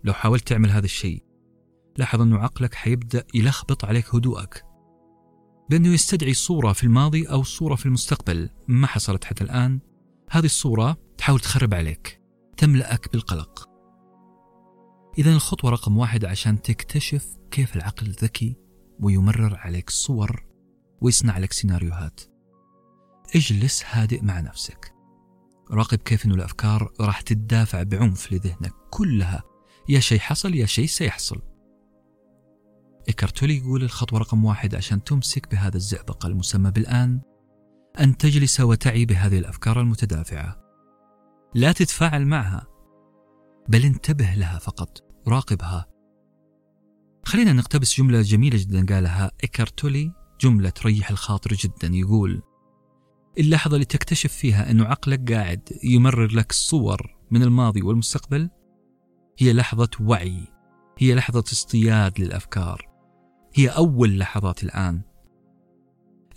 لو 0.04 0.14
حاولت 0.14 0.48
تعمل 0.48 0.72
هذا 0.72 0.86
الشيء 0.86 1.24
لاحظ 1.98 2.22
أنه 2.22 2.38
عقلك 2.38 2.74
حيبدأ 2.74 3.24
يلخبط 3.34 3.86
عليك 3.86 4.16
هدوءك. 4.16 4.64
بأنه 5.70 5.88
يستدعي 5.88 6.34
صورة 6.34 6.74
في 6.74 6.84
الماضي 6.84 7.26
أو 7.26 7.44
صورة 7.44 7.76
في 7.76 7.86
المستقبل. 7.86 8.50
ما 8.68 8.88
حصلت 8.88 9.24
حتى 9.24 9.44
الآن؟ 9.44 9.80
هذه 10.30 10.46
الصورة 10.46 10.98
تحاول 11.18 11.40
تخرب 11.40 11.74
عليك 11.74 12.22
تملأك 12.58 13.12
بالقلق. 13.12 13.75
إذا 15.18 15.32
الخطوة 15.32 15.72
رقم 15.72 15.98
واحد 15.98 16.26
عشان 16.26 16.62
تكتشف 16.62 17.38
كيف 17.52 17.76
العقل 17.76 18.10
ذكي 18.10 18.56
ويمرر 19.00 19.58
عليك 19.58 19.90
صور 19.90 20.46
ويصنع 21.02 21.38
لك 21.38 21.54
سيناريوهات. 21.54 22.22
اجلس 23.36 23.84
هادئ 23.86 24.22
مع 24.22 24.40
نفسك. 24.40 24.94
راقب 25.72 25.98
كيف 25.98 26.26
إنه 26.26 26.36
الأفكار 26.36 26.94
راح 27.00 27.22
تدافع 27.22 27.84
بعنف 27.84 28.32
لذهنك 28.32 28.74
كلها. 28.92 29.44
يا 29.90 30.00
شيء 30.00 30.20
حصل 30.20 30.56
يا 30.56 30.66
شيء 30.66 30.86
سيحصل. 30.86 31.42
إيكارتولي 33.08 33.58
يقول 33.58 33.84
الخطوة 33.84 34.20
رقم 34.20 34.46
واحد 34.46 34.76
عشان 34.76 35.04
تمسك 35.04 35.52
بهذا 35.52 35.78
الزئبق 35.78 36.26
المسمى 36.26 36.72
بالآن 36.72 37.22
أن 38.00 38.18
تجلس 38.18 38.60
وتعي 38.62 39.06
بهذه 39.06 39.40
الأفكار 39.40 39.82
المتدافعة. 39.82 40.62
لا 41.56 41.72
تتفاعل 41.72 42.26
معها 42.26 42.68
بل 43.70 43.86
انتبه 43.86 44.34
لها 44.34 44.60
فقط. 44.60 45.05
راقبها. 45.28 45.86
خلينا 47.26 47.54
نقتبس 47.54 47.98
جملة 47.98 48.22
جميلة 48.22 48.58
جدا 48.58 48.86
قالها 48.96 49.32
إيكارتولي 49.44 50.12
جملة 50.42 50.70
تريح 50.70 51.10
الخاطر 51.10 51.54
جدا 51.54 51.96
يقول 51.96 52.42
اللحظة 53.38 53.74
اللي 53.74 53.86
تكتشف 53.86 54.34
فيها 54.34 54.72
أنه 54.72 54.86
عقلك 54.86 55.32
قاعد 55.32 55.70
يمرر 55.84 56.32
لك 56.32 56.52
صور 56.52 57.16
من 57.32 57.44
الماضي 57.44 57.82
والمستقبل 57.82 58.50
هي 59.40 59.54
لحظة 59.54 59.90
وعي 60.02 60.48
هي 60.98 61.16
لحظة 61.16 61.44
اصطياد 61.52 62.20
للأفكار 62.20 62.90
هي 63.56 63.68
أول 63.68 64.18
لحظات 64.18 64.64
الآن. 64.64 65.02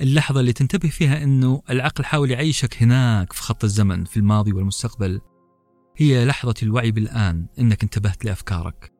اللحظة 0.00 0.40
اللي 0.40 0.52
تنتبه 0.52 0.88
فيها 0.88 1.22
أنه 1.22 1.62
العقل 1.70 2.04
حاول 2.04 2.30
يعيشك 2.30 2.82
هناك 2.82 3.32
في 3.32 3.42
خط 3.42 3.64
الزمن 3.64 4.04
في 4.04 4.16
الماضي 4.16 4.52
والمستقبل 4.52 5.20
هي 6.00 6.24
لحظة 6.24 6.54
الوعي 6.62 6.90
بالآن 6.90 7.46
أنك 7.58 7.82
انتبهت 7.82 8.24
لأفكارك. 8.24 8.92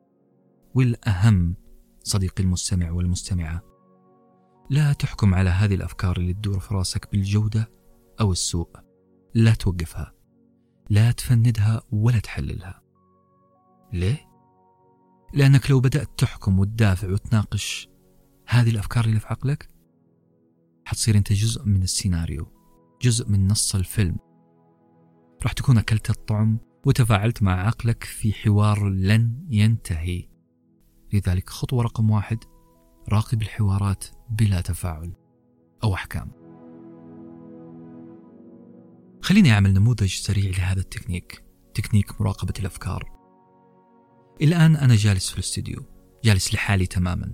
والأهم 0.75 1.55
صديقي 2.03 2.43
المستمع 2.43 2.91
والمستمعة 2.91 3.61
لا 4.69 4.93
تحكم 4.93 5.35
على 5.35 5.49
هذه 5.49 5.75
الأفكار 5.75 6.17
اللي 6.17 6.33
تدور 6.33 6.59
في 6.59 6.73
راسك 6.73 7.11
بالجودة 7.11 7.71
أو 8.21 8.31
السوء. 8.31 8.69
لا 9.33 9.53
توقفها. 9.53 10.13
لا 10.89 11.11
تفندها 11.11 11.81
ولا 11.91 12.19
تحللها. 12.19 12.81
ليه؟ 13.93 14.29
لأنك 15.33 15.71
لو 15.71 15.79
بدأت 15.79 16.09
تحكم 16.17 16.59
وتدافع 16.59 17.11
وتناقش 17.11 17.89
هذه 18.47 18.69
الأفكار 18.69 19.05
اللي 19.05 19.19
في 19.19 19.27
عقلك 19.27 19.69
حتصير 20.85 21.17
أنت 21.17 21.33
جزء 21.33 21.65
من 21.65 21.83
السيناريو 21.83 22.51
جزء 23.01 23.29
من 23.29 23.47
نص 23.47 23.75
الفيلم. 23.75 24.17
راح 25.43 25.51
تكون 25.53 25.77
أكلت 25.77 26.09
الطعم 26.09 26.68
وتفاعلت 26.89 27.43
مع 27.43 27.67
عقلك 27.67 28.03
في 28.03 28.33
حوار 28.33 28.89
لن 28.89 29.45
ينتهي. 29.49 30.29
لذلك 31.13 31.49
خطوة 31.49 31.83
رقم 31.83 32.09
واحد 32.09 32.37
راقب 33.09 33.41
الحوارات 33.41 34.05
بلا 34.29 34.61
تفاعل 34.61 35.13
أو 35.83 35.93
أحكام. 35.93 36.31
خليني 39.21 39.51
أعمل 39.51 39.73
نموذج 39.73 40.13
سريع 40.13 40.51
لهذا 40.57 40.79
التكنيك 40.79 41.43
تكنيك 41.73 42.21
مراقبة 42.21 42.53
الأفكار. 42.59 43.11
الآن 44.41 44.75
أنا 44.75 44.95
جالس 44.95 45.29
في 45.29 45.35
الاستديو 45.35 45.85
جالس 46.23 46.53
لحالي 46.53 46.85
تماما. 46.85 47.33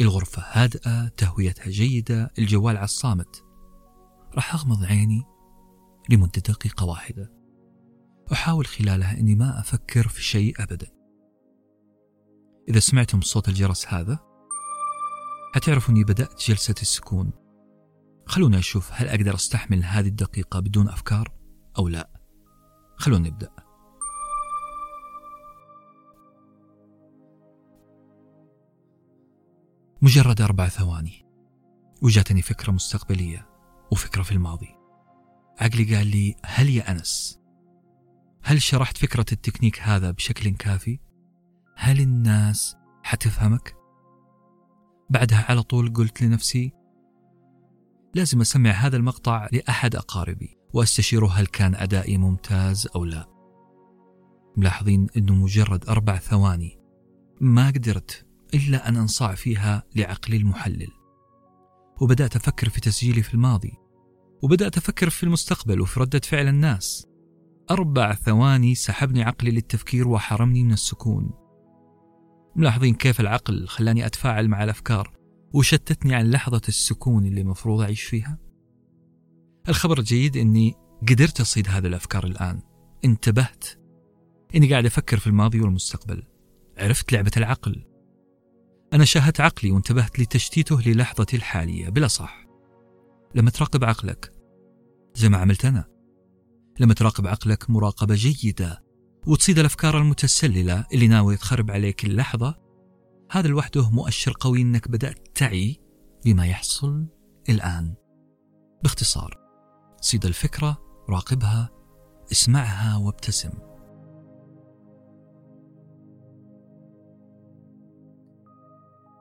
الغرفة 0.00 0.42
هادئة 0.52 1.08
تهويتها 1.08 1.70
جيدة 1.70 2.30
الجوال 2.38 2.76
على 2.76 2.84
الصامت 2.84 3.44
راح 4.34 4.54
أغمض 4.54 4.84
عيني 4.84 5.22
لمدة 6.10 6.42
دقيقة 6.48 6.86
واحدة. 6.86 7.39
أحاول 8.32 8.66
خلالها 8.66 9.18
أني 9.18 9.34
ما 9.34 9.60
أفكر 9.60 10.08
في 10.08 10.22
شيء 10.22 10.62
أبدا. 10.62 10.86
إذا 12.68 12.80
سمعتم 12.80 13.20
صوت 13.20 13.48
الجرس 13.48 13.86
هذا 13.86 14.18
حتعرفوا 15.54 15.94
أني 15.94 16.04
بدأت 16.04 16.42
جلسة 16.48 16.74
السكون. 16.82 17.32
خلوني 18.26 18.58
أشوف 18.58 18.90
هل 18.92 19.08
أقدر 19.08 19.34
أستحمل 19.34 19.84
هذه 19.84 20.08
الدقيقة 20.08 20.60
بدون 20.60 20.88
أفكار 20.88 21.32
أو 21.78 21.88
لا. 21.88 22.10
خلونا 22.96 23.28
نبدأ. 23.28 23.50
مجرد 30.02 30.40
أربع 30.40 30.68
ثواني. 30.68 31.26
وجاتني 32.02 32.42
فكرة 32.42 32.72
مستقبلية 32.72 33.48
وفكرة 33.92 34.22
في 34.22 34.32
الماضي. 34.32 34.76
عقلي 35.58 35.96
قال 35.96 36.06
لي 36.06 36.36
هل 36.44 36.68
يا 36.68 36.90
أنس؟ 36.90 37.39
هل 38.42 38.62
شرحت 38.62 38.98
فكرة 38.98 39.26
التكنيك 39.32 39.80
هذا 39.80 40.10
بشكل 40.10 40.50
كافي؟ 40.50 40.98
هل 41.76 42.00
الناس 42.00 42.76
حتفهمك؟ 43.02 43.76
بعدها 45.10 45.46
على 45.48 45.62
طول 45.62 45.92
قلت 45.92 46.22
لنفسي 46.22 46.72
لازم 48.14 48.40
أسمع 48.40 48.70
هذا 48.70 48.96
المقطع 48.96 49.48
لأحد 49.52 49.96
أقاربي 49.96 50.58
وأستشيره 50.74 51.26
هل 51.26 51.46
كان 51.46 51.74
أدائي 51.74 52.18
ممتاز 52.18 52.88
أو 52.96 53.04
لا 53.04 53.26
ملاحظين 54.56 55.06
أنه 55.16 55.34
مجرد 55.34 55.88
أربع 55.88 56.16
ثواني 56.16 56.78
ما 57.40 57.66
قدرت 57.66 58.26
إلا 58.54 58.88
أن 58.88 58.96
أنصاع 58.96 59.34
فيها 59.34 59.82
لعقلي 59.96 60.36
المحلل 60.36 60.90
وبدأت 62.00 62.36
أفكر 62.36 62.68
في 62.68 62.80
تسجيلي 62.80 63.22
في 63.22 63.34
الماضي 63.34 63.72
وبدأت 64.42 64.76
أفكر 64.76 65.10
في 65.10 65.22
المستقبل 65.22 65.80
وفي 65.80 66.00
ردة 66.00 66.20
فعل 66.24 66.48
الناس 66.48 67.06
أربع 67.70 68.14
ثواني 68.14 68.74
سحبني 68.74 69.22
عقلي 69.22 69.50
للتفكير 69.50 70.08
وحرمني 70.08 70.64
من 70.64 70.72
السكون. 70.72 71.30
ملاحظين 72.56 72.94
كيف 72.94 73.20
العقل 73.20 73.68
خلاني 73.68 74.06
أتفاعل 74.06 74.48
مع 74.48 74.64
الأفكار 74.64 75.12
وشتتني 75.54 76.14
عن 76.14 76.30
لحظة 76.30 76.60
السكون 76.68 77.26
اللي 77.26 77.44
مفروض 77.44 77.80
أعيش 77.80 78.02
فيها؟ 78.02 78.38
الخبر 79.68 79.98
الجيد 79.98 80.36
أني 80.36 80.74
قدرت 81.08 81.40
أصيد 81.40 81.68
هذه 81.68 81.86
الأفكار 81.86 82.24
الآن. 82.24 82.62
انتبهت. 83.04 83.64
إني 84.54 84.70
قاعد 84.70 84.86
أفكر 84.86 85.18
في 85.18 85.26
الماضي 85.26 85.60
والمستقبل. 85.60 86.22
عرفت 86.78 87.12
لعبة 87.12 87.32
العقل. 87.36 87.84
أنا 88.92 89.04
شاهدت 89.04 89.40
عقلي 89.40 89.70
وانتبهت 89.70 90.20
لتشتيته 90.20 90.80
للحظتي 90.80 91.36
الحالية. 91.36 91.88
بلا 91.88 92.06
صح. 92.06 92.46
لما 93.34 93.50
تراقب 93.50 93.84
عقلك. 93.84 94.32
زي 95.14 95.28
ما 95.28 95.38
عملت 95.38 95.64
أنا. 95.64 95.99
لما 96.80 96.94
تراقب 96.94 97.26
عقلك 97.26 97.70
مراقبة 97.70 98.14
جيدة 98.14 98.84
وتصيد 99.26 99.58
الأفكار 99.58 99.98
المتسللة 99.98 100.86
اللي 100.92 101.08
ناوية 101.08 101.36
تخرب 101.36 101.70
عليك 101.70 102.04
اللحظة. 102.04 102.54
هذا 103.30 103.48
لوحده 103.48 103.90
مؤشر 103.90 104.32
قوي 104.40 104.62
أنك 104.62 104.88
بدأت 104.88 105.28
تعي 105.34 105.80
بما 106.24 106.46
يحصل 106.46 107.06
الآن. 107.48 107.94
باختصار 108.82 109.34
صيد 110.00 110.26
الفكرة 110.26 110.78
راقبها 111.10 111.70
اسمعها 112.32 112.96
وابتسم. 112.96 113.50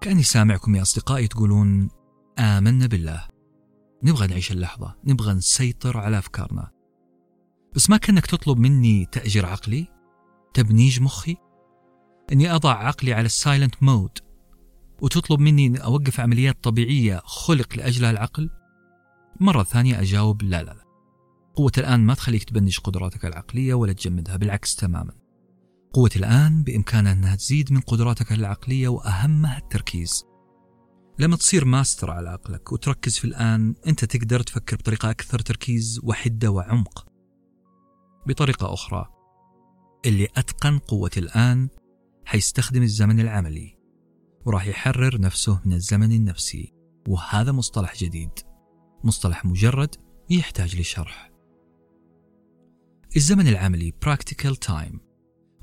كأني 0.01 0.23
سامعكم 0.23 0.75
يا 0.75 0.81
أصدقائي 0.81 1.27
تقولون 1.27 1.89
آمنا 2.39 2.87
بالله. 2.87 3.27
نبغى 4.03 4.27
نعيش 4.27 4.51
اللحظة 4.51 4.95
نبغى 5.05 5.33
نسيطر 5.33 5.97
على 5.97 6.17
أفكارنا. 6.17 6.78
بس 7.75 7.89
ما 7.89 7.97
كأنك 7.97 8.25
تطلب 8.25 8.57
مني 8.57 9.05
تأجير 9.05 9.45
عقلي؟ 9.45 9.87
تبنيج 10.53 11.01
مخي؟ 11.01 11.35
أني 12.31 12.55
أضع 12.55 12.73
عقلي 12.73 13.13
على 13.13 13.25
ال 13.25 13.34
silent 13.34 13.83
mode 13.83 14.17
وتطلب 15.01 15.39
مني 15.39 15.67
أن 15.67 15.77
أوقف 15.77 16.19
عمليات 16.19 16.63
طبيعية 16.63 17.21
خلق 17.25 17.77
لأجلها 17.77 18.11
العقل؟ 18.11 18.49
مرة 19.39 19.63
ثانية 19.63 20.01
أجاوب 20.01 20.43
لا 20.43 20.63
لا 20.63 20.71
لا. 20.71 20.83
قوة 21.55 21.71
الآن 21.77 21.99
ما 21.99 22.13
تخليك 22.13 22.43
تبنج 22.43 22.79
قدراتك 22.79 23.25
العقلية 23.25 23.73
ولا 23.73 23.93
تجمدها 23.93 24.37
بالعكس 24.37 24.75
تماما. 24.75 25.13
قوة 25.93 26.09
الآن 26.15 26.63
بإمكانها 26.63 27.11
أنها 27.13 27.35
تزيد 27.35 27.73
من 27.73 27.79
قدراتك 27.79 28.31
العقلية 28.31 28.87
وأهمها 28.87 29.57
التركيز. 29.57 30.23
لما 31.19 31.35
تصير 31.35 31.65
ماستر 31.65 32.11
على 32.11 32.29
عقلك 32.29 32.71
وتركز 32.71 33.17
في 33.17 33.25
الآن 33.25 33.75
أنت 33.87 34.05
تقدر 34.05 34.39
تفكر 34.41 34.75
بطريقة 34.75 35.09
أكثر 35.09 35.39
تركيز 35.39 35.99
وحدة 36.03 36.51
وعمق. 36.51 37.08
بطريقة 38.27 38.73
أخرى. 38.73 39.05
اللي 40.05 40.27
أتقن 40.37 40.77
قوة 40.77 41.11
الآن 41.17 41.69
حيستخدم 42.25 42.83
الزمن 42.83 43.19
العملي 43.19 43.77
وراح 44.45 44.67
يحرر 44.67 45.21
نفسه 45.21 45.61
من 45.65 45.73
الزمن 45.73 46.11
النفسي 46.11 46.73
وهذا 47.07 47.51
مصطلح 47.51 47.95
جديد. 47.95 48.31
مصطلح 49.03 49.45
مجرد 49.45 49.95
يحتاج 50.29 50.79
لشرح. 50.79 51.29
الزمن 53.15 53.47
العملي 53.47 53.93
practical 54.05 54.53
time 54.67 54.99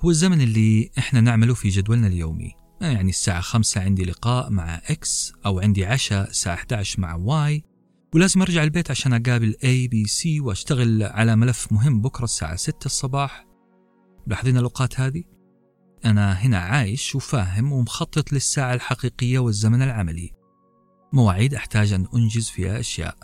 هو 0.01 0.11
الزمن 0.11 0.41
اللي 0.41 0.91
إحنا 0.99 1.21
نعمله 1.21 1.55
في 1.55 1.69
جدولنا 1.69 2.07
اليومي. 2.07 2.53
يعني 2.81 3.11
الساعة 3.11 3.41
خمسة 3.41 3.81
عندي 3.81 4.05
لقاء 4.05 4.51
مع 4.51 4.77
X 4.77 5.33
أو 5.47 5.61
عندي 5.61 5.87
عشاء 5.87 6.31
الساعة 6.31 6.55
11 6.55 7.01
مع 7.01 7.15
Y 7.15 7.65
ولازم 8.15 8.43
أرجع 8.43 8.63
البيت 8.63 8.91
عشان 8.91 9.13
أقابل 9.13 9.55
A 9.55 9.91
B 9.93 10.11
C 10.11 10.41
وأشتغل 10.41 11.03
على 11.03 11.37
ملف 11.37 11.73
مهم 11.73 12.03
بكرة 12.03 12.25
الساعة 12.25 12.57
6 12.57 12.87
الصباح. 12.87 13.47
ملاحظين 14.27 14.57
الأوقات 14.57 15.01
هذه؟ 15.01 15.25
أنا 16.05 16.33
هنا 16.33 16.59
عايش 16.59 17.15
وفاهم 17.15 17.73
ومخطط 17.73 18.33
للساعة 18.33 18.75
الحقيقية 18.75 19.39
والزمن 19.39 19.83
العملي. 19.83 20.31
مواعيد 21.13 21.55
أحتاج 21.55 21.93
أن 21.93 22.07
أنجز 22.15 22.49
فيها 22.49 22.81
أشياء. 22.81 23.17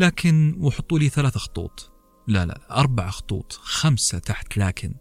لكن 0.00 0.56
وحطوا 0.60 0.98
لي 0.98 1.08
ثلاث 1.08 1.38
خطوط. 1.38 1.92
لا 2.28 2.46
لا 2.46 2.80
أربع 2.80 3.10
خطوط 3.10 3.52
خمسة 3.52 4.18
تحت 4.18 4.58
لكن. 4.58 4.94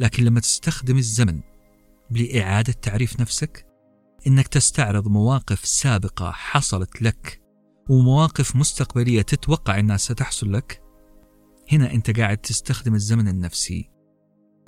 لكن 0.00 0.24
لما 0.24 0.40
تستخدم 0.40 0.96
الزمن 0.96 1.40
لإعادة 2.10 2.72
تعريف 2.72 3.20
نفسك 3.20 3.66
إنك 4.26 4.48
تستعرض 4.48 5.08
مواقف 5.08 5.66
سابقة 5.66 6.30
حصلت 6.30 7.02
لك 7.02 7.42
ومواقف 7.90 8.56
مستقبلية 8.56 9.22
تتوقع 9.22 9.78
أنها 9.78 9.96
ستحصل 9.96 10.52
لك. 10.52 10.82
هنا 11.72 11.92
أنت 11.92 12.18
قاعد 12.18 12.38
تستخدم 12.38 12.94
الزمن 12.94 13.28
النفسي 13.28 13.90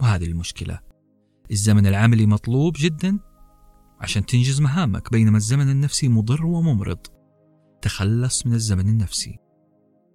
وهذه 0.00 0.24
المشكلة. 0.24 0.80
الزمن 1.50 1.86
العملي 1.86 2.26
مطلوب 2.26 2.74
جدا 2.78 3.18
عشان 4.00 4.26
تنجز 4.26 4.60
مهامك 4.60 5.12
بينما 5.12 5.36
الزمن 5.36 5.70
النفسي 5.70 6.08
مضر 6.08 6.46
وممرض. 6.46 7.06
تخلص 7.82 8.46
من 8.46 8.54
الزمن 8.54 8.88
النفسي. 8.88 9.38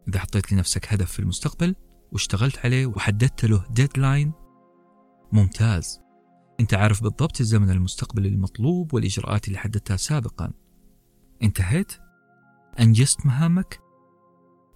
إذا 0.07 0.19
حطيت 0.19 0.53
لنفسك 0.53 0.93
هدف 0.93 1.11
في 1.11 1.19
المستقبل 1.19 1.75
واشتغلت 2.11 2.65
عليه 2.65 2.85
وحددت 2.85 3.45
له 3.45 3.65
ديدلاين 3.69 4.31
ممتاز. 5.31 5.99
أنت 6.61 6.73
عارف 6.73 7.03
بالضبط 7.03 7.39
الزمن 7.39 7.69
المستقبلي 7.69 8.27
المطلوب 8.27 8.93
والإجراءات 8.93 9.47
اللي 9.47 9.59
حددتها 9.59 9.97
سابقا. 9.97 10.51
انتهيت؟ 11.43 11.93
أنجزت 12.79 13.25
مهامك؟ 13.25 13.79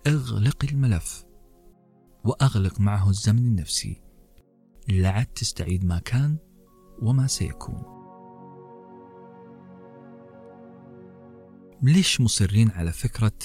أغلق 0.08 0.66
الملف. 0.72 1.26
وأغلق 2.24 2.80
معه 2.80 3.10
الزمن 3.10 3.40
النفسي. 3.40 4.02
لعد 4.90 5.26
تستعيد 5.26 5.86
ما 5.86 6.00
كان 6.00 6.38
وما 7.02 7.28
سيكون. 7.28 7.82
ليش 11.82 12.22
مصرين 12.22 12.72
على 12.72 12.92
فكرة 12.92 13.38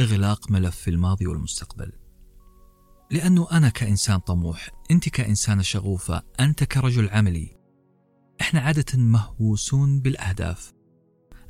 إغلاق 0.00 0.50
ملف 0.50 0.88
الماضي 0.88 1.26
والمستقبل؟ 1.26 1.92
لأنه 3.10 3.48
أنا 3.52 3.68
كإنسان 3.68 4.18
طموح 4.18 4.70
أنت 4.90 5.08
كإنسانة 5.08 5.62
شغوفة 5.62 6.22
أنت 6.40 6.64
كرجل 6.64 7.08
عملي. 7.08 7.57
إحنا 8.40 8.60
عادة 8.60 8.98
مهووسون 8.98 10.00
بالأهداف. 10.00 10.72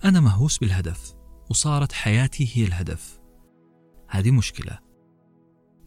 أنا 0.05 0.20
مهووس 0.20 0.59
بالهدف 0.59 1.14
وصارت 1.51 1.93
حياتي 1.93 2.51
هي 2.55 2.64
الهدف. 2.64 3.20
هذه 4.09 4.30
مشكلة. 4.30 4.78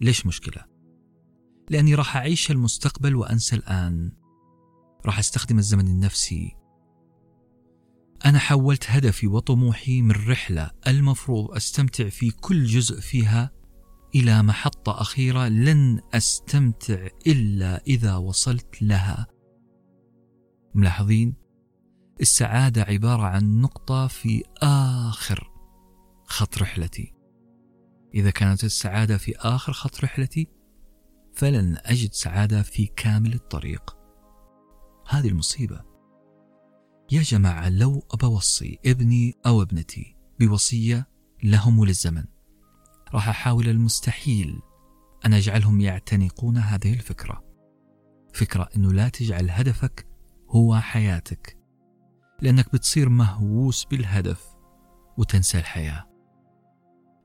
ليش 0.02 0.26
مشكلة؟ 0.26 0.66
لأني 1.70 1.96
راح 1.96 2.18
أعيش 2.18 2.52
المستقبل 2.52 3.16
وأنسى 3.16 3.56
الآن. 3.56 4.12
راح 5.06 5.20
أستخدم 5.20 5.58
الزمن 5.58 5.88
النفسي. 5.88 6.56
أنا 8.26 8.40
حولت 8.40 8.86
هدفي 8.92 9.28
وطموحي 9.28 10.02
من 10.02 10.12
رحلة 10.12 10.72
المفروض 10.88 11.52
أستمتع 11.52 12.10
في 12.10 12.32
كل 12.32 12.66
جزء 12.66 13.00
فيها 13.00 13.52
إلى 14.16 14.44
محطة 14.44 15.02
أخيرة 15.02 15.48
لن 15.48 16.02
أستمتع 16.14 17.08
إلا 17.28 17.84
إذا 17.88 18.16
وصلت 18.16 18.82
لها. 18.82 19.28
ملاحظين؟ 20.76 21.36
السعادة 22.22 22.84
عبارة 22.84 23.24
عن 23.24 23.62
نقطة 23.62 24.08
في 24.08 24.44
آخر 24.58 25.52
خط 26.26 26.58
رحلتي. 26.58 27.14
إذا 28.14 28.30
كانت 28.30 28.64
السعادة 28.64 29.18
في 29.18 29.36
آخر 29.38 29.74
خط 29.74 30.04
رحلتي 30.04 30.48
فلن 31.34 31.78
أجد 31.86 32.14
سعادة 32.14 32.62
في 32.62 32.86
كامل 32.86 33.34
الطريق. 33.34 33.98
هذه 35.10 35.28
المصيبة. 35.28 35.82
يا 37.12 37.22
جماعة 37.22 37.70
لو 37.70 38.04
أبوصي 38.12 38.80
ابني 38.86 39.34
أو 39.46 39.62
ابنتي 39.62 40.16
بوصية 40.40 41.08
لهم 41.44 41.80
وللزمن 41.80 42.26
راح 43.14 43.30
أحاول 43.30 43.70
المستحيل 43.70 44.60
أن 45.26 45.34
أجعلهم 45.34 45.82
يعتنقون 45.82 46.58
هذه 46.58 46.94
الفكرة. 46.94 47.44
فكرة 48.34 48.70
أنه 48.76 48.94
لا 48.94 49.10
تجعل 49.10 49.50
هدفك 49.50 50.11
هو 50.52 50.80
حياتك. 50.80 51.58
لأنك 52.42 52.74
بتصير 52.74 53.10
مهووس 53.10 53.86
بالهدف 53.86 54.46
وتنسى 55.18 55.58
الحياة. 55.58 56.08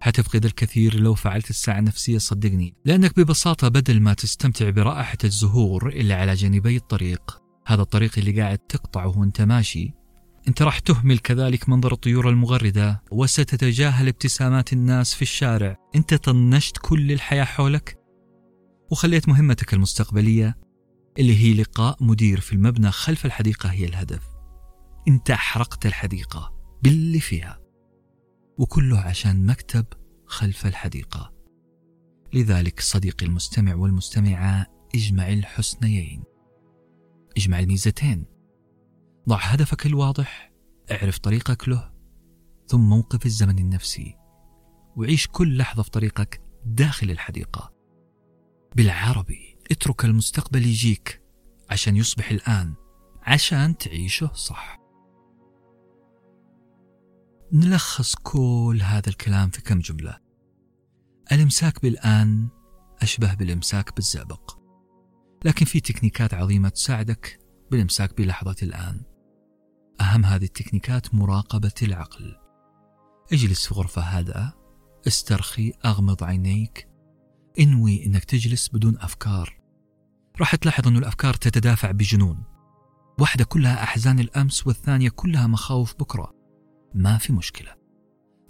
حتفقد 0.00 0.44
الكثير 0.44 1.00
لو 1.00 1.14
فعلت 1.14 1.50
الساعة 1.50 1.78
النفسية 1.78 2.18
صدقني. 2.18 2.74
لأنك 2.84 3.20
ببساطة 3.20 3.68
بدل 3.68 4.00
ما 4.00 4.14
تستمتع 4.14 4.70
برائحة 4.70 5.18
الزهور 5.24 5.88
اللي 5.88 6.14
على 6.14 6.34
جانبي 6.34 6.76
الطريق 6.76 7.42
هذا 7.66 7.82
الطريق 7.82 8.18
اللي 8.18 8.40
قاعد 8.40 8.58
تقطعه 8.58 9.18
وأنت 9.18 9.42
ماشي. 9.42 9.94
أنت 10.48 10.62
راح 10.62 10.78
تهمل 10.78 11.18
كذلك 11.18 11.68
منظر 11.68 11.92
الطيور 11.92 12.30
المغردة 12.30 13.02
وستتجاهل 13.10 14.08
ابتسامات 14.08 14.72
الناس 14.72 15.14
في 15.14 15.22
الشارع. 15.22 15.76
أنت 15.94 16.14
طنشت 16.14 16.78
كل 16.78 17.12
الحياة 17.12 17.44
حولك؟ 17.44 17.98
وخليت 18.90 19.28
مهمتك 19.28 19.74
المستقبلية 19.74 20.65
اللي 21.18 21.36
هي 21.36 21.54
لقاء 21.54 22.04
مدير 22.04 22.40
في 22.40 22.52
المبنى 22.52 22.90
خلف 22.90 23.26
الحديقة 23.26 23.68
هي 23.68 23.84
الهدف. 23.84 24.28
انت 25.08 25.30
أحرقت 25.30 25.86
الحديقة 25.86 26.52
باللي 26.82 27.20
فيها. 27.20 27.58
وكله 28.58 28.98
عشان 28.98 29.46
مكتب 29.46 29.86
خلف 30.26 30.66
الحديقة. 30.66 31.32
لذلك 32.34 32.80
صديقي 32.80 33.26
المستمع 33.26 33.74
والمستمعة 33.74 34.66
اجمع 34.94 35.28
الحسنيين. 35.28 36.22
اجمع 37.36 37.58
الميزتين. 37.58 38.24
ضع 39.28 39.36
هدفك 39.36 39.86
الواضح 39.86 40.52
اعرف 40.90 41.18
طريقك 41.18 41.68
له 41.68 41.92
ثم 42.66 42.80
موقف 42.80 43.26
الزمن 43.26 43.58
النفسي. 43.58 44.14
وعيش 44.96 45.28
كل 45.28 45.56
لحظة 45.56 45.82
في 45.82 45.90
طريقك 45.90 46.40
داخل 46.64 47.10
الحديقة. 47.10 47.72
بالعربي. 48.76 49.55
اترك 49.70 50.04
المستقبل 50.04 50.66
يجيك 50.66 51.22
عشان 51.70 51.96
يصبح 51.96 52.30
الآن 52.30 52.74
عشان 53.22 53.76
تعيشه 53.76 54.30
صح. 54.34 54.80
نلخص 57.52 58.14
كل 58.14 58.80
هذا 58.82 59.08
الكلام 59.08 59.50
في 59.50 59.62
كم 59.62 59.78
جملة. 59.78 60.18
الإمساك 61.32 61.82
بالآن 61.82 62.48
أشبه 63.02 63.34
بالإمساك 63.34 63.94
بالزئبق 63.94 64.58
لكن 65.44 65.64
في 65.64 65.80
تكنيكات 65.80 66.34
عظيمة 66.34 66.68
تساعدك 66.68 67.38
بالإمساك 67.70 68.16
بلحظة 68.16 68.56
الآن. 68.62 69.02
أهم 70.00 70.24
هذه 70.24 70.44
التكنيكات 70.44 71.14
مراقبة 71.14 71.74
العقل. 71.82 72.36
اجلس 73.32 73.66
في 73.66 73.74
غرفة 73.74 74.02
هادئة 74.02 74.54
استرخي 75.06 75.72
أغمض 75.84 76.24
عينيك 76.24 76.88
إنوي 77.60 78.06
إنك 78.06 78.24
تجلس 78.24 78.68
بدون 78.68 78.98
أفكار. 78.98 79.60
راح 80.40 80.54
تلاحظ 80.54 80.88
أن 80.88 80.96
الأفكار 80.96 81.34
تتدافع 81.34 81.90
بجنون. 81.90 82.42
واحدة 83.20 83.44
كلها 83.44 83.82
أحزان 83.82 84.18
الأمس 84.18 84.66
والثانية 84.66 85.08
كلها 85.08 85.46
مخاوف 85.46 85.94
بكرة. 85.94 86.32
ما 86.94 87.18
في 87.18 87.32
مشكلة. 87.32 87.74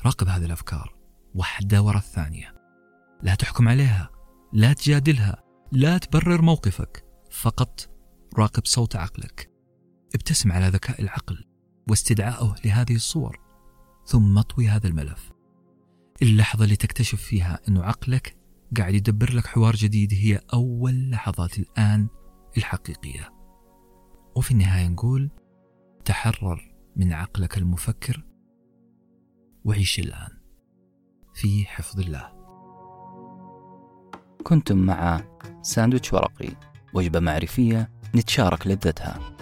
راقب 0.05 0.29
هذه 0.29 0.45
الأفكار. 0.45 0.97
واحدة 1.35 1.83
ورا 1.83 1.99
الثانية. 1.99 2.55
لا 3.23 3.35
تحكم 3.35 3.69
عليها. 3.69 4.11
لا 4.53 4.73
تجادلها. 4.73 5.43
لا 5.73 5.99
تبرر 5.99 6.43
موقفك. 6.43 7.05
فقط 7.31 7.91
راقب 8.39 8.67
صوت 8.67 8.97
عقلك. 8.97 9.51
ابتسم 10.15 10.53
على 10.53 10.69
ذكاء 10.69 11.03
العقل 11.03 11.45
واستدعائه 11.89 12.55
لهذه 12.65 12.95
الصور. 12.95 13.41
ثم 14.07 14.39
اطوي 14.39 14.69
هذا 14.69 14.89
الملف. 14.89 15.33
اللحظة 16.23 16.65
اللي 16.65 16.77
تكتشف 16.77 17.23
فيها 17.23 17.61
أنه 17.69 17.85
عقلك 17.85 18.37
قاعد 18.77 18.95
يدبر 18.95 19.33
لك 19.33 19.47
حوار 19.47 19.75
جديد 19.75 20.15
هي 20.15 20.41
أول 20.55 21.11
لحظات 21.11 21.59
الآن 21.59 22.09
الحقيقية. 22.57 23.33
وفي 24.37 24.51
النهاية 24.51 24.89
نقول 24.89 25.31
تحرر 26.05 26.75
من 26.97 27.13
عقلك 27.13 27.59
المفكر 27.59 28.25
وعيش 29.65 29.99
الآن 29.99 30.31
في 31.35 31.65
حفظ 31.65 32.01
الله. 32.01 32.33
كنتم 34.45 34.79
مع 34.79 35.25
ساندويتش 35.63 36.13
ورقي 36.13 36.49
وجبة 36.95 37.21
معرفية 37.21 37.91
نتشارك 38.15 38.67
لذتها. 38.67 39.37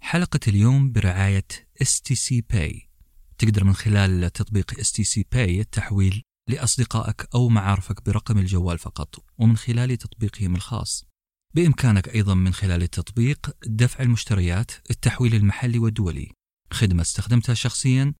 حلقة 0.00 0.40
اليوم 0.48 0.92
برعاية 0.92 1.46
STC 1.84 2.42
Pay. 2.52 2.90
تقدر 3.38 3.64
من 3.64 3.72
خلال 3.72 4.32
تطبيق 4.32 4.80
STC 4.80 5.22
Pay 5.34 5.36
التحويل 5.36 6.22
لأصدقائك 6.48 7.28
أو 7.34 7.48
معارفك 7.48 8.04
برقم 8.04 8.38
الجوال 8.38 8.78
فقط 8.78 9.24
ومن 9.38 9.56
خلال 9.56 9.96
تطبيقهم 9.96 10.54
الخاص. 10.54 11.04
بإمكانك 11.54 12.08
أيضا 12.08 12.34
من 12.34 12.52
خلال 12.52 12.82
التطبيق 12.82 13.50
دفع 13.66 14.02
المشتريات 14.02 14.70
التحويل 14.90 15.34
المحلي 15.34 15.78
والدولي. 15.78 16.32
خدمة 16.72 17.02
استخدمتها 17.02 17.54
شخصيا 17.54 18.14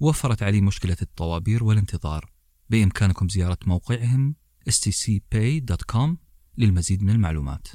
وفرت 0.00 0.42
علي 0.42 0.60
مشكلة 0.60 0.96
الطوابير 1.02 1.64
والانتظار. 1.64 2.32
بإمكانكم 2.70 3.28
زيارة 3.28 3.58
موقعهم 3.66 4.34
stcpay.com 4.70 6.16
للمزيد 6.58 7.02
من 7.02 7.10
المعلومات. 7.10 7.68